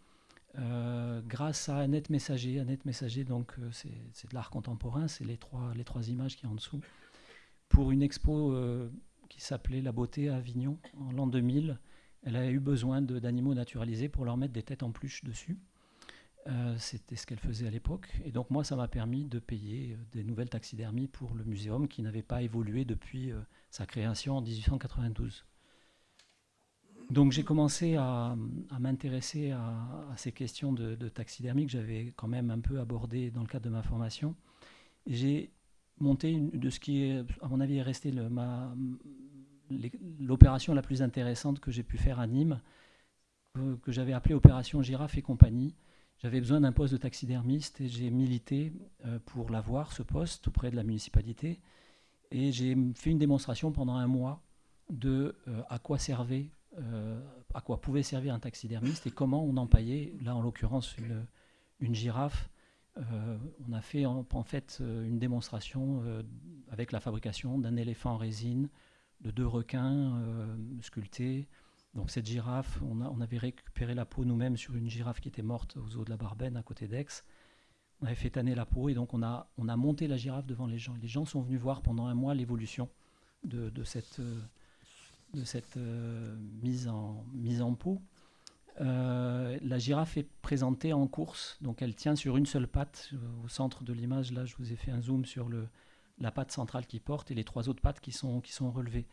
Grâce 1.27 1.69
à 1.69 1.77
Annette 1.79 2.11
Messager. 2.11 2.59
Annette 2.59 2.85
Messager, 2.85 3.23
donc, 3.23 3.55
c'est 3.71 3.89
de 4.29 4.35
l'art 4.35 4.51
contemporain, 4.51 5.07
c'est 5.07 5.25
les 5.25 5.37
trois, 5.37 5.73
les 5.77 5.85
trois 5.85 6.09
images 6.09 6.35
qui 6.35 6.43
sont 6.43 6.49
en 6.49 6.55
dessous. 6.57 6.81
Pour 7.69 7.93
une 7.93 8.03
expo 8.03 8.53
qui 9.29 9.41
s'appelait 9.41 9.81
La 9.81 9.93
beauté 9.93 10.29
à 10.29 10.37
Avignon 10.37 10.77
en 10.99 11.13
l'an 11.13 11.29
2000, 11.29 11.79
elle 12.25 12.35
a 12.35 12.51
eu 12.51 12.59
besoin 12.59 13.01
d'animaux 13.01 13.55
naturalisés 13.55 14.09
pour 14.09 14.25
leur 14.25 14.37
mettre 14.37 14.53
des 14.53 14.65
têtes 14.65 14.83
en 14.83 14.91
peluche 14.91 15.23
dessus. 15.23 15.57
C'était 16.79 17.17
ce 17.17 17.27
qu'elle 17.27 17.39
faisait 17.39 17.67
à 17.67 17.71
l'époque. 17.71 18.09
Et 18.25 18.33
donc, 18.33 18.51
moi, 18.51 18.65
ça 18.65 18.75
m'a 18.75 18.89
permis 18.89 19.25
de 19.25 19.39
payer 19.39 19.97
des 20.13 20.25
nouvelles 20.25 20.49
taxidermies 20.49 21.07
pour 21.07 21.35
le 21.35 21.45
muséum 21.45 21.87
qui 21.87 22.03
n'avait 22.03 22.23
pas 22.23 22.43
évolué 22.43 22.85
depuis 22.85 23.33
sa 23.71 23.87
création 23.87 24.39
en 24.39 24.41
1892. 24.41 25.45
Donc 27.11 27.33
j'ai 27.33 27.43
commencé 27.43 27.97
à, 27.97 28.37
m'intéresser 28.79 29.51
à, 29.51 30.07
ces 30.17 30.31
questions 30.31 30.73
de, 30.73 31.09
taxidermie 31.09 31.67
que 31.67 31.73
j'avais 31.73 32.13
quand 32.17 32.29
même 32.29 32.51
un 32.51 32.61
peu 32.61 32.79
abordées 32.79 33.31
dans 33.33 33.41
le 33.41 33.49
cadre 33.49 33.65
de 33.65 33.71
ma 33.71 33.83
formation. 33.83 34.37
J'ai 35.07 35.51
monté 35.99 36.39
de 36.39 36.71
ce 36.71 36.79
qui, 36.79 37.03
est, 37.03 37.25
à 37.43 37.49
mon 37.49 37.61
avis, 37.61 37.79
est 37.79 37.83
resté 37.83 38.13
l'opération 40.21 40.73
la 40.73 40.83
plus 40.83 41.03
intéressante 41.03 41.59
que 41.59 41.73
j'ai 41.73 41.83
pu 41.83 41.99
faire 41.99 42.21
à 42.21 42.29
Nîmes, 42.29 42.61
que, 43.83 43.91
j'avais 43.91 44.13
appelée 44.13 44.35
Opération 44.35 44.81
Girafe 44.81 45.19
et 45.19 45.23
compagnie. 45.23 45.75
J'avais 46.23 46.41
besoin 46.41 46.61
d'un 46.61 46.73
poste 46.73 46.93
de 46.93 46.99
taxidermiste 46.99 47.81
et 47.81 47.89
j'ai 47.89 48.11
milité 48.11 48.75
euh, 49.07 49.19
pour 49.25 49.49
l'avoir, 49.51 49.93
ce 49.93 50.03
poste, 50.03 50.49
auprès 50.49 50.71
de 50.71 50.77
la 50.77 50.83
municipalité. 50.83 51.61
Et 52.31 52.53
j'ai 52.53 52.77
fait 52.95 53.11
une 53.11 53.19
démonstration 53.19 53.73
pendant 53.73 53.95
un 53.95 54.07
mois 54.07 54.43
de 54.91 55.35
euh, 55.49 55.63
à 55.71 55.79
quoi 55.79 55.99
servait 55.99 56.51
euh, 56.79 57.21
à 57.53 57.61
quoi 57.63 57.81
pouvait 57.81 58.05
servir 58.05 58.33
un 58.33 58.39
taxidermiste 58.39 59.07
et 59.07 59.11
comment 59.11 59.45
on 59.45 59.57
empaillait, 59.57 60.15
là 60.23 60.37
en 60.37 60.43
l'occurrence 60.43 60.95
une, 60.99 61.95
girafe. 61.95 62.49
On 62.97 63.73
a 63.73 63.81
fait 63.81 64.07
en, 64.07 64.25
fait 64.45 64.81
une 64.81 65.19
démonstration 65.19 66.05
avec 66.71 66.93
la 66.93 67.01
fabrication 67.01 67.59
d'un 67.59 67.77
éléphant 67.77 68.13
en 68.13 68.17
résine, 68.19 68.69
de 69.21 69.33
deux 69.33 69.47
requins 69.47 70.23
sculptés. 70.81 71.49
Donc 71.95 72.11
cette 72.11 72.27
girafe, 72.27 72.81
on, 72.83 73.21
avait 73.21 73.39
récupéré 73.39 73.95
la 73.95 74.05
peau 74.05 74.25
nous-mêmes 74.25 74.57
sur 74.57 74.77
une 74.77 74.89
girafe 74.89 75.21
qui 75.21 75.29
était 75.29 75.43
morte 75.43 75.77
aux 75.77 75.97
eaux 75.97 76.05
de 76.05 76.11
la 76.11 76.17
Barbaine 76.17 76.57
à 76.57 76.63
côté 76.63 76.87
d'Aix. 76.87 77.25
On 78.01 78.07
avait 78.07 78.15
fait 78.15 78.31
tanner 78.31 78.55
la 78.55 78.65
peau 78.65 78.89
et 78.89 78.95
donc 78.95 79.13
on 79.13 79.23
a, 79.23 79.51
on 79.59 79.69
a 79.69 79.77
monté 79.77 80.07
la 80.07 80.17
girafe 80.17 80.47
devant 80.47 80.67
les 80.67 80.79
gens. 80.79 80.95
Les 81.03 81.09
gens 81.09 81.25
sont 81.25 81.43
venus 81.43 81.61
voir 81.61 81.83
pendant 81.83 82.07
un 82.07 82.15
mois 82.15 82.35
l'évolution 82.35 82.89
de, 83.43 83.73
cette, 83.85 84.21
cette 85.45 85.77
euh, 85.77 86.37
mise, 86.63 86.89
en, 86.89 87.75
peau. 87.75 88.01
Euh, 88.81 89.59
la 89.61 89.79
girafe 89.79 90.17
est 90.17 90.29
présentée 90.43 90.93
en 90.93 91.09
course, 91.09 91.59
donc 91.61 91.83
elle 91.83 91.97
tient 91.97 92.15
sur 92.15 92.37
une 92.37 92.47
seule 92.47 92.69
patte. 92.69 93.11
Au 93.45 93.49
centre 93.49 93.83
de 93.83 93.93
l'image, 93.93 94.33
là, 94.33 94.45
je 94.45 94.55
vous 94.57 94.73
ai 94.73 94.77
fait 94.77 94.93
un 94.93 95.01
zoom 95.01 95.25
sur 95.25 95.51
la 96.19 96.31
patte 96.31 96.53
centrale 96.53 96.87
qui 96.87 97.01
porte 97.01 97.33
et 97.33 97.35
les 97.35 97.45
trois 97.45 97.69
autres 97.69 97.83
pattes 97.83 98.01
qui 98.01 98.13
sont 98.13 98.71
relevées. 98.71 99.09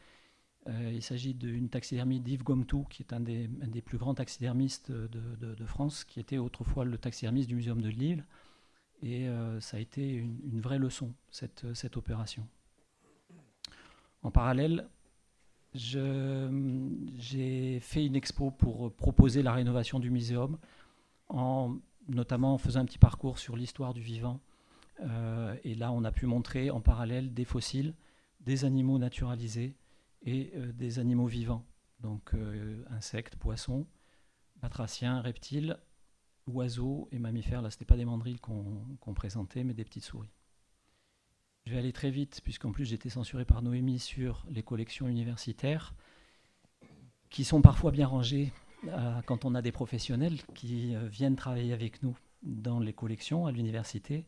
Euh, 0.68 0.92
il 0.94 1.02
s'agit 1.02 1.34
d'une 1.34 1.70
taxidermie 1.70 2.20
d'Yves 2.20 2.44
Gomtou, 2.44 2.86
qui 2.90 3.04
est 3.04 3.14
un 3.14 3.20
des, 3.20 3.48
plus 3.82 3.98
grands 3.98 4.14
taxidermistes 4.14 4.92
de, 4.92 5.66
France, 5.66 6.04
qui 6.04 6.20
était 6.20 6.38
autrefois 6.38 6.86
le 6.86 6.98
taxidermiste 6.98 7.48
du 7.48 7.56
Muséum 7.56 7.82
de 7.82 7.90
Lille. 7.90 8.26
Et 9.04 9.28
ça 9.60 9.78
a 9.78 9.80
été 9.80 10.12
une, 10.12 10.60
vraie 10.60 10.80
leçon, 10.80 11.14
cette, 11.30 11.98
opération. 11.98 12.48
En 14.24 14.32
parallèle, 14.32 14.88
j'ai 15.74 16.50
fait 17.82 18.06
une 18.06 18.16
expo 18.16 18.52
pour 18.52 18.92
proposer 18.94 19.44
la 19.44 19.54
rénovation 19.54 20.00
du 20.00 20.10
muséum, 20.10 20.58
en, 21.30 21.78
notamment 22.08 22.54
en 22.54 22.58
faisant 22.58 22.82
un 22.82 22.86
petit 22.86 22.98
parcours 22.98 23.40
sur 23.40 23.56
l'histoire 23.56 23.94
du 23.94 24.02
vivant. 24.02 24.40
Euh, 25.02 25.56
et 25.64 25.76
là, 25.76 25.92
on 25.92 26.04
a 26.04 26.12
pu 26.12 26.26
montrer 26.26 26.72
en 26.72 26.82
parallèle 26.82 27.34
des 27.34 27.46
fossiles, 27.46 27.94
des 28.42 28.66
animaux 28.66 28.98
naturalisés 28.98 29.76
et 30.24 30.52
euh, 30.56 30.72
des 30.74 31.00
animaux 31.00 31.28
vivants, 31.28 31.66
donc 32.00 32.34
euh, 32.34 32.84
insectes, 32.90 33.36
poissons, 33.36 33.88
batraciens, 34.62 35.22
reptiles, 35.22 35.78
oiseaux 36.48 37.08
et 37.12 37.20
mammifères. 37.20 37.62
Là, 37.62 37.70
ce 37.70 37.76
n'était 37.76 37.86
pas 37.86 37.98
des 37.98 38.06
mandrilles 38.06 38.40
qu'on 38.40 39.14
présentait, 39.14 39.64
mais 39.64 39.74
des 39.74 39.84
petites 39.84 40.06
souris. 40.06 40.32
Je 41.66 41.74
vais 41.74 41.80
aller 41.80 41.94
très 41.94 42.12
vite, 42.12 42.42
puisqu'en 42.44 42.72
plus 42.72 42.86
j'étais 42.86 43.10
censuré 43.10 43.44
par 43.44 43.62
Noémie 43.62 44.00
sur 44.00 44.46
les 44.50 44.64
collections 44.64 45.08
universitaires, 45.08 45.94
qui 47.30 47.44
sont 47.44 47.62
parfois 47.62 47.92
bien 47.92 48.08
rangées 48.08 48.54
euh, 48.88 49.22
quand 49.26 49.44
on 49.44 49.54
a 49.54 49.62
des 49.62 49.74
professionnels 49.74 50.42
qui 50.56 50.96
viennent 51.08 51.36
travailler 51.36 51.74
avec 51.74 52.02
nous 52.04 52.18
dans 52.44 52.80
les 52.80 52.94
collections 52.94 53.46
à 53.46 53.52
l'université. 53.52 54.26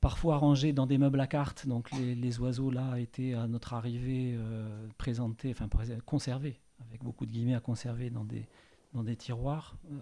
Parfois 0.00 0.36
rangés 0.36 0.72
dans 0.72 0.86
des 0.86 0.98
meubles 0.98 1.20
à 1.20 1.26
cartes. 1.26 1.66
Donc 1.66 1.90
les, 1.92 2.40
oiseaux 2.40 2.70
là 2.70 2.98
étaient 2.98 3.34
à 3.34 3.46
notre 3.46 3.74
arrivée 3.74 4.34
euh, 4.36 4.86
présentés, 4.98 5.50
enfin 5.50 5.68
conservés, 6.04 6.60
avec 6.80 7.02
beaucoup 7.02 7.26
de 7.26 7.32
guillemets 7.32 7.54
à 7.54 7.60
conserver 7.60 8.10
dans 8.10 8.24
des, 8.24 9.16
tiroirs, 9.16 9.76
euh, 9.90 9.96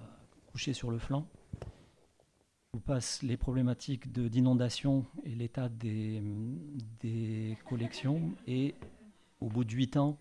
couchés 0.46 0.72
sur 0.72 0.90
le 0.90 0.98
flanc. 0.98 1.26
Vous 2.72 2.80
passe 2.80 3.22
les 3.22 3.38
problématiques 3.38 4.12
d'inondation 4.12 5.06
et 5.24 5.34
l'état 5.34 5.70
des, 5.70 6.22
des 7.00 7.56
collections. 7.66 8.34
Et 8.46 8.74
au 9.40 9.48
bout 9.48 9.64
de 9.64 9.72
huit 9.72 9.96
ans 9.96 10.18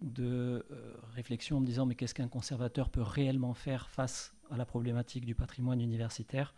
de 0.00 0.64
euh, 0.70 0.94
réflexion 1.14 1.58
en 1.58 1.60
me 1.60 1.66
disant 1.66 1.84
mais 1.84 1.94
qu'est-ce 1.94 2.14
qu'un 2.14 2.28
conservateur 2.28 2.88
peut 2.88 3.02
réellement 3.02 3.52
faire 3.52 3.90
face 3.90 4.34
à 4.50 4.56
la 4.56 4.64
problématique 4.64 5.26
du 5.26 5.34
patrimoine 5.34 5.80
universitaire? 5.80 6.54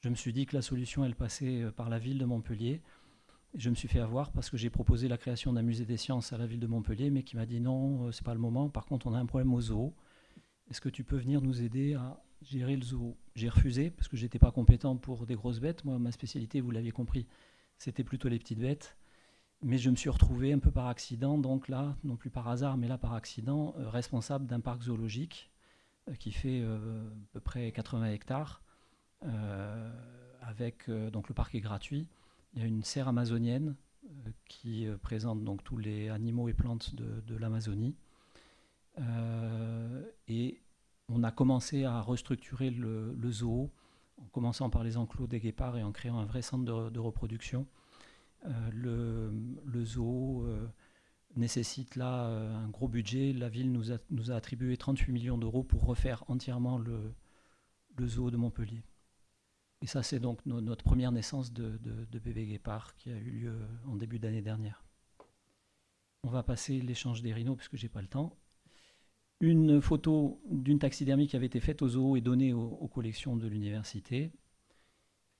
Je 0.00 0.08
me 0.08 0.14
suis 0.14 0.32
dit 0.32 0.46
que 0.46 0.56
la 0.56 0.62
solution, 0.62 1.04
elle 1.04 1.14
passait 1.14 1.62
euh, 1.62 1.70
par 1.70 1.90
la 1.90 1.98
ville 1.98 2.18
de 2.18 2.24
Montpellier. 2.24 2.80
Je 3.54 3.68
me 3.68 3.74
suis 3.74 3.88
fait 3.88 4.00
avoir 4.00 4.32
parce 4.32 4.48
que 4.48 4.56
j'ai 4.56 4.70
proposé 4.70 5.08
la 5.08 5.18
création 5.18 5.52
d'un 5.52 5.62
musée 5.62 5.84
des 5.84 5.96
sciences 5.96 6.32
à 6.32 6.38
la 6.38 6.46
ville 6.46 6.60
de 6.60 6.66
Montpellier, 6.66 7.10
mais 7.10 7.22
qui 7.22 7.36
m'a 7.36 7.46
dit 7.46 7.60
non, 7.60 8.06
euh, 8.06 8.12
c'est 8.12 8.24
pas 8.24 8.34
le 8.34 8.40
moment. 8.40 8.70
Par 8.70 8.86
contre, 8.86 9.06
on 9.06 9.14
a 9.14 9.18
un 9.18 9.26
problème 9.26 9.52
au 9.52 9.60
zoo. 9.60 9.94
Est-ce 10.70 10.80
que 10.80 10.88
tu 10.88 11.04
peux 11.04 11.16
venir 11.16 11.42
nous 11.42 11.62
aider 11.62 11.94
à 11.94 12.22
gérer 12.42 12.76
le 12.76 12.82
zoo? 12.82 13.18
J'ai 13.34 13.48
refusé 13.48 13.90
parce 13.90 14.08
que 14.08 14.16
j'étais 14.16 14.38
pas 14.38 14.52
compétent 14.52 14.96
pour 14.96 15.26
des 15.26 15.34
grosses 15.34 15.60
bêtes. 15.60 15.84
Moi, 15.84 15.98
ma 15.98 16.12
spécialité, 16.12 16.60
vous 16.60 16.70
l'aviez 16.70 16.92
compris, 16.92 17.26
c'était 17.76 18.04
plutôt 18.04 18.28
les 18.28 18.38
petites 18.38 18.60
bêtes. 18.60 18.96
Mais 19.62 19.76
je 19.76 19.90
me 19.90 19.96
suis 19.96 20.08
retrouvé 20.08 20.54
un 20.54 20.58
peu 20.58 20.70
par 20.70 20.86
accident, 20.86 21.36
donc 21.36 21.68
là, 21.68 21.96
non 22.04 22.16
plus 22.16 22.30
par 22.30 22.48
hasard, 22.48 22.78
mais 22.78 22.88
là 22.88 22.96
par 22.96 23.12
accident, 23.12 23.74
euh, 23.78 23.90
responsable 23.90 24.46
d'un 24.46 24.60
parc 24.60 24.82
zoologique 24.82 25.50
qui 26.18 26.32
fait 26.32 26.62
à 26.62 26.78
peu 27.32 27.40
près 27.40 27.70
80 27.70 28.06
hectares 28.06 28.62
avec 30.50 30.88
euh, 30.88 31.10
donc 31.10 31.28
le 31.28 31.34
parc 31.34 31.54
est 31.54 31.60
gratuit. 31.60 32.08
Il 32.54 32.60
y 32.60 32.64
a 32.64 32.66
une 32.66 32.82
serre 32.82 33.08
amazonienne 33.08 33.76
euh, 34.04 34.30
qui 34.46 34.86
présente 35.02 35.44
donc 35.44 35.62
tous 35.64 35.78
les 35.78 36.08
animaux 36.08 36.48
et 36.48 36.54
plantes 36.54 36.94
de, 36.94 37.36
l'Amazonie. 37.36 37.96
et 40.28 40.60
on 41.08 41.22
a 41.22 41.30
commencé 41.30 41.84
à 41.84 42.00
restructurer 42.00 42.70
le, 42.70 43.30
zoo 43.30 43.70
en 44.18 44.26
commençant 44.26 44.70
par 44.70 44.84
les 44.84 44.96
enclos 44.96 45.26
des 45.26 45.40
guépards 45.40 45.76
et 45.76 45.82
en 45.82 45.92
créant 45.92 46.18
un 46.18 46.26
vrai 46.26 46.42
centre 46.42 46.90
de, 46.90 46.98
reproduction. 46.98 47.66
le, 48.72 49.32
zoo 49.84 50.46
nécessite 51.36 51.96
là 51.96 52.26
un 52.26 52.68
gros 52.68 52.88
budget. 52.88 53.32
La 53.32 53.48
ville 53.48 53.72
nous 53.72 53.92
a, 53.92 54.34
attribué 54.34 54.76
38 54.76 55.12
millions 55.12 55.38
d'euros 55.38 55.62
pour 55.62 55.84
refaire 55.84 56.24
entièrement 56.28 56.78
le 56.78 57.14
zoo 58.06 58.30
de 58.30 58.36
Montpellier. 58.36 58.82
Et 59.82 59.86
ça, 59.86 60.02
c'est 60.02 60.20
donc 60.20 60.44
notre 60.44 60.84
première 60.84 61.10
naissance 61.10 61.52
de, 61.52 61.78
bébé 62.18 62.46
guépard 62.46 62.94
qui 62.96 63.10
a 63.10 63.16
eu 63.16 63.30
lieu 63.30 63.58
en 63.86 63.96
début 63.96 64.18
d'année 64.18 64.42
dernière. 64.42 64.84
On 66.22 66.28
va 66.28 66.42
passer 66.42 66.80
l'échange 66.80 67.22
des 67.22 67.32
rhinos 67.32 67.56
puisque 67.56 67.76
j'ai 67.76 67.88
pas 67.88 68.02
le 68.02 68.08
temps. 68.08 68.36
Une 69.40 69.80
photo 69.80 70.42
d'une 70.50 70.78
taxidermie 70.78 71.26
qui 71.26 71.36
avait 71.36 71.46
été 71.46 71.60
faite 71.60 71.80
aux 71.80 71.88
zoos 71.88 72.16
et 72.16 72.20
donnée 72.20 72.52
aux, 72.52 72.88
collections 72.88 73.36
de 73.36 73.46
l'université. 73.46 74.32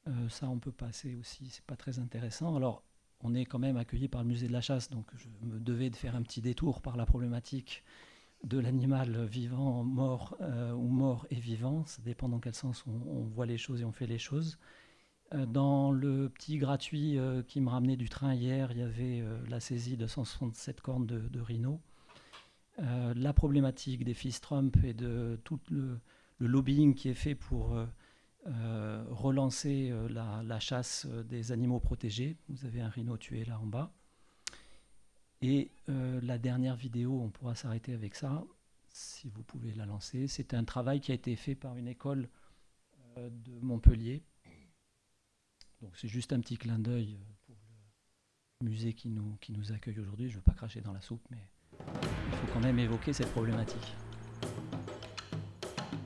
Euh, 0.09 0.29
ça, 0.31 0.49
on 0.49 0.59
peut 0.59 0.73
passer 0.73 1.15
aussi, 1.17 1.51
c'est 1.51 1.67
pas 1.67 1.77
très 1.77 1.99
intéressant. 1.99 2.57
Alors, 2.57 2.83
on 3.23 3.35
est 3.35 3.45
quand 3.45 3.59
même 3.59 3.77
accueilli 3.77 4.09
par 4.09 4.23
le 4.23 4.29
musée 4.29 4.49
de 4.49 4.53
la 4.53 4.63
chasse, 4.63 4.89
donc 4.89 5.07
je 5.17 5.29
me 5.43 5.61
devais 5.61 5.91
de 5.91 5.97
faire 5.97 6.17
un 6.17 6.23
petit 6.23 6.41
détour 6.41 6.81
par 6.81 6.97
la 6.97 7.05
problématique 7.05 7.85
de 8.45 8.59
l'animal 8.59 9.25
vivant, 9.27 9.85
mort 9.85 10.37
euh, 10.41 10.73
ou 10.73 10.89
mort 10.89 11.27
et 11.31 11.39
vivant. 11.39 11.85
Ça 11.87 12.03
dépend 12.03 12.29
dans 12.29 12.41
quel 12.41 12.55
sens 12.55 12.85
on, 12.87 13.25
voit 13.25 13.47
les 13.47 13.59
choses 13.59 13.83
et 13.83 13.85
on 13.85 13.93
fait 13.93 14.07
les 14.07 14.19
choses. 14.19 14.59
Euh, 15.35 15.47
dans 15.47 15.93
le 15.93 16.29
petit 16.29 16.59
gratuit 16.59 17.19
euh, 17.19 17.43
qui 17.43 17.61
me 17.61 17.69
ramenait 17.69 17.97
du 17.97 18.09
train 18.09 18.35
hier, 18.35 18.73
il 18.73 18.79
y 18.79 18.83
avait 18.83 19.23
la 19.49 19.61
saisie 19.61 19.97
de 19.97 20.07
167 20.07 20.81
cornes 20.81 21.07
de, 21.07 21.19
de 21.19 21.41
rhino. 21.41 21.81
la 22.79 23.33
problématique 23.35 24.05
des 24.05 24.15
fils 24.15 24.41
Trump 24.41 24.77
et 24.85 24.95
de 24.95 25.39
tout 25.45 25.61
le, 25.71 26.01
lobbying 26.39 26.95
qui 26.95 27.11
est 27.11 27.15
fait 27.15 27.35
pour 27.35 27.77
relancer 28.47 29.93
la, 30.09 30.61
chasse 30.61 31.07
des 31.07 31.53
animaux 31.53 31.81
protégés. 31.81 32.39
Vous 32.49 32.65
avez 32.65 32.81
un 32.81 32.89
rhino 32.89 33.19
tué 33.19 33.45
là 33.45 33.61
en 33.61 33.67
bas. 33.67 33.93
Et 35.43 35.71
euh, 35.89 36.21
la 36.23 36.39
dernière 36.39 36.77
vidéo, 36.77 37.19
on 37.23 37.31
pourra 37.31 37.55
s'arrêter 37.55 37.95
avec 37.95 38.15
ça, 38.15 38.45
si 38.93 39.31
vous 39.31 39.43
pouvez 39.43 39.73
la 39.73 39.87
lancer. 39.87 40.27
C'est 40.27 40.53
un 40.53 40.65
travail 40.65 41.01
qui 41.01 41.13
a 41.13 41.15
été 41.15 41.35
fait 41.35 41.55
par 41.55 41.77
une 41.77 41.89
école 41.89 42.29
euh, 43.17 43.31
de 43.31 43.59
Montpellier. 43.61 44.23
Donc 45.81 45.97
c'est 45.97 46.09
juste 46.09 46.35
un 46.35 46.41
petit 46.41 46.59
clin 46.59 46.79
d'œil 46.79 47.17
euh, 47.17 47.33
pour 47.47 47.57
le 48.61 48.69
musée 48.69 48.93
qui 48.93 49.09
nous, 49.09 49.39
qui 49.41 49.53
nous 49.53 49.73
accueille 49.73 49.99
aujourd'hui. 49.99 50.29
Je 50.29 50.35
ne 50.35 50.37
veux 50.37 50.45
pas 50.45 50.53
cracher 50.53 50.83
dans 50.83 50.93
la 50.93 51.01
soupe, 51.01 51.27
mais 51.31 51.49
il 51.73 52.37
faut 52.37 52.53
quand 52.53 52.61
même 52.61 52.79
évoquer 52.79 53.15
cette 53.15 53.31
problématique. 53.31 53.95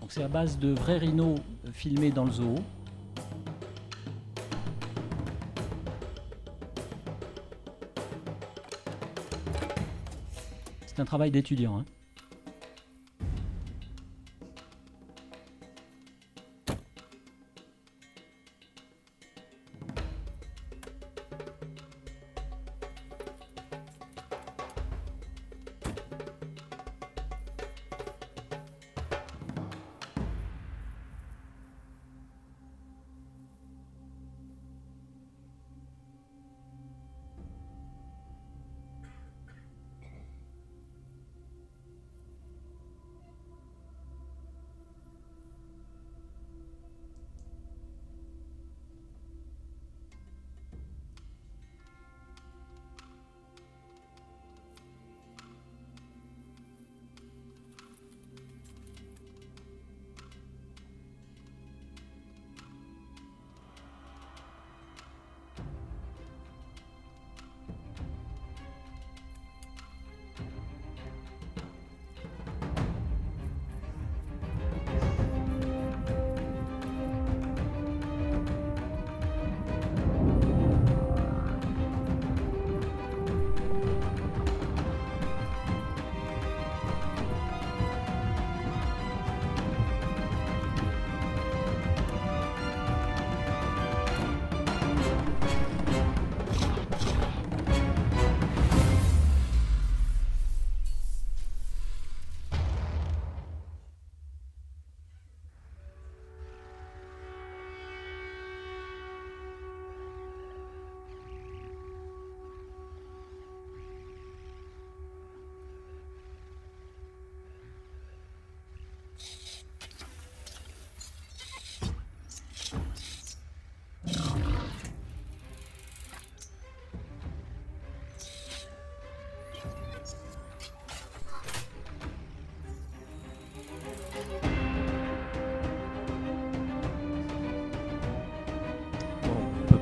Donc 0.00 0.12
c'est 0.12 0.22
à 0.22 0.28
base 0.28 0.60
de 0.60 0.68
vrais 0.74 0.98
rhinos 0.98 1.40
filmés 1.72 2.12
dans 2.12 2.24
le 2.24 2.30
zoo. 2.30 2.54
C'est 10.94 11.02
un 11.02 11.07
travail 11.07 11.33
d'étudiant. 11.33 11.78
Hein. 11.78 11.85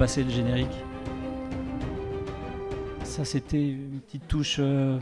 Le 0.02 0.30
générique. 0.30 0.84
Ça, 3.04 3.24
c'était 3.24 3.70
une 3.70 4.00
petite 4.00 4.26
touche 4.26 4.56
euh, 4.58 4.98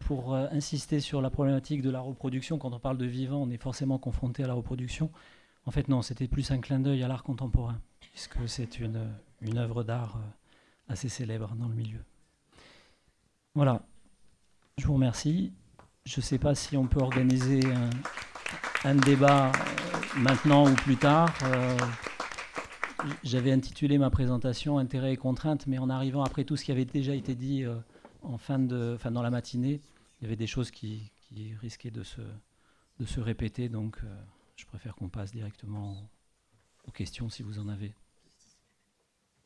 pour 0.00 0.34
euh, 0.34 0.48
insister 0.52 1.00
sur 1.00 1.22
la 1.22 1.30
problématique 1.30 1.80
de 1.80 1.88
la 1.88 2.00
reproduction. 2.00 2.58
Quand 2.58 2.74
on 2.74 2.78
parle 2.78 2.98
de 2.98 3.06
vivant, 3.06 3.38
on 3.38 3.48
est 3.48 3.56
forcément 3.56 3.96
confronté 3.96 4.44
à 4.44 4.46
la 4.46 4.52
reproduction. 4.52 5.10
En 5.64 5.70
fait, 5.70 5.88
non, 5.88 6.02
c'était 6.02 6.28
plus 6.28 6.50
un 6.50 6.58
clin 6.58 6.78
d'œil 6.78 7.02
à 7.02 7.08
l'art 7.08 7.22
contemporain, 7.22 7.80
puisque 8.00 8.46
c'est 8.46 8.80
une, 8.80 8.98
œuvre 9.56 9.82
d'art 9.82 10.16
euh, 10.16 10.92
assez 10.92 11.08
célèbre 11.08 11.54
dans 11.54 11.68
le 11.68 11.74
milieu. 11.74 12.04
Voilà. 13.54 13.80
Je 14.76 14.86
vous 14.86 14.94
remercie. 14.94 15.54
Je 16.04 16.20
ne 16.20 16.22
sais 16.22 16.38
pas 16.38 16.54
si 16.54 16.76
on 16.76 16.86
peut 16.86 17.00
organiser 17.00 17.62
un, 18.84 18.94
débat 18.94 19.50
maintenant 20.16 20.70
ou 20.70 20.74
plus 20.74 20.96
tard. 20.96 21.32
J'avais 23.24 23.52
intitulé 23.52 23.98
ma 23.98 24.10
présentation 24.10 24.78
Intérêt 24.78 25.12
et 25.12 25.16
contraintes, 25.16 25.66
mais 25.66 25.78
en 25.78 25.90
arrivant 25.90 26.22
après 26.22 26.44
tout 26.44 26.56
ce 26.56 26.64
qui 26.64 26.72
avait 26.72 26.84
déjà 26.84 27.14
été 27.14 27.34
dit 27.34 27.64
euh, 27.64 27.76
en 28.22 28.38
fin 28.38 28.58
de, 28.58 28.96
fin, 28.98 29.10
dans 29.10 29.22
la 29.22 29.30
matinée, 29.30 29.80
il 30.20 30.24
y 30.24 30.26
avait 30.26 30.36
des 30.36 30.46
choses 30.46 30.70
qui, 30.70 31.10
qui 31.16 31.54
risquaient 31.54 31.90
de 31.90 32.02
se, 32.02 32.20
de 32.98 33.06
se 33.06 33.20
répéter, 33.20 33.68
donc 33.68 33.98
euh, 34.02 34.22
je 34.56 34.66
préfère 34.66 34.94
qu'on 34.94 35.08
passe 35.08 35.32
directement 35.32 35.96
aux 36.86 36.90
questions 36.90 37.28
si 37.30 37.42
vous 37.42 37.58
en 37.58 37.68
avez. 37.68 37.92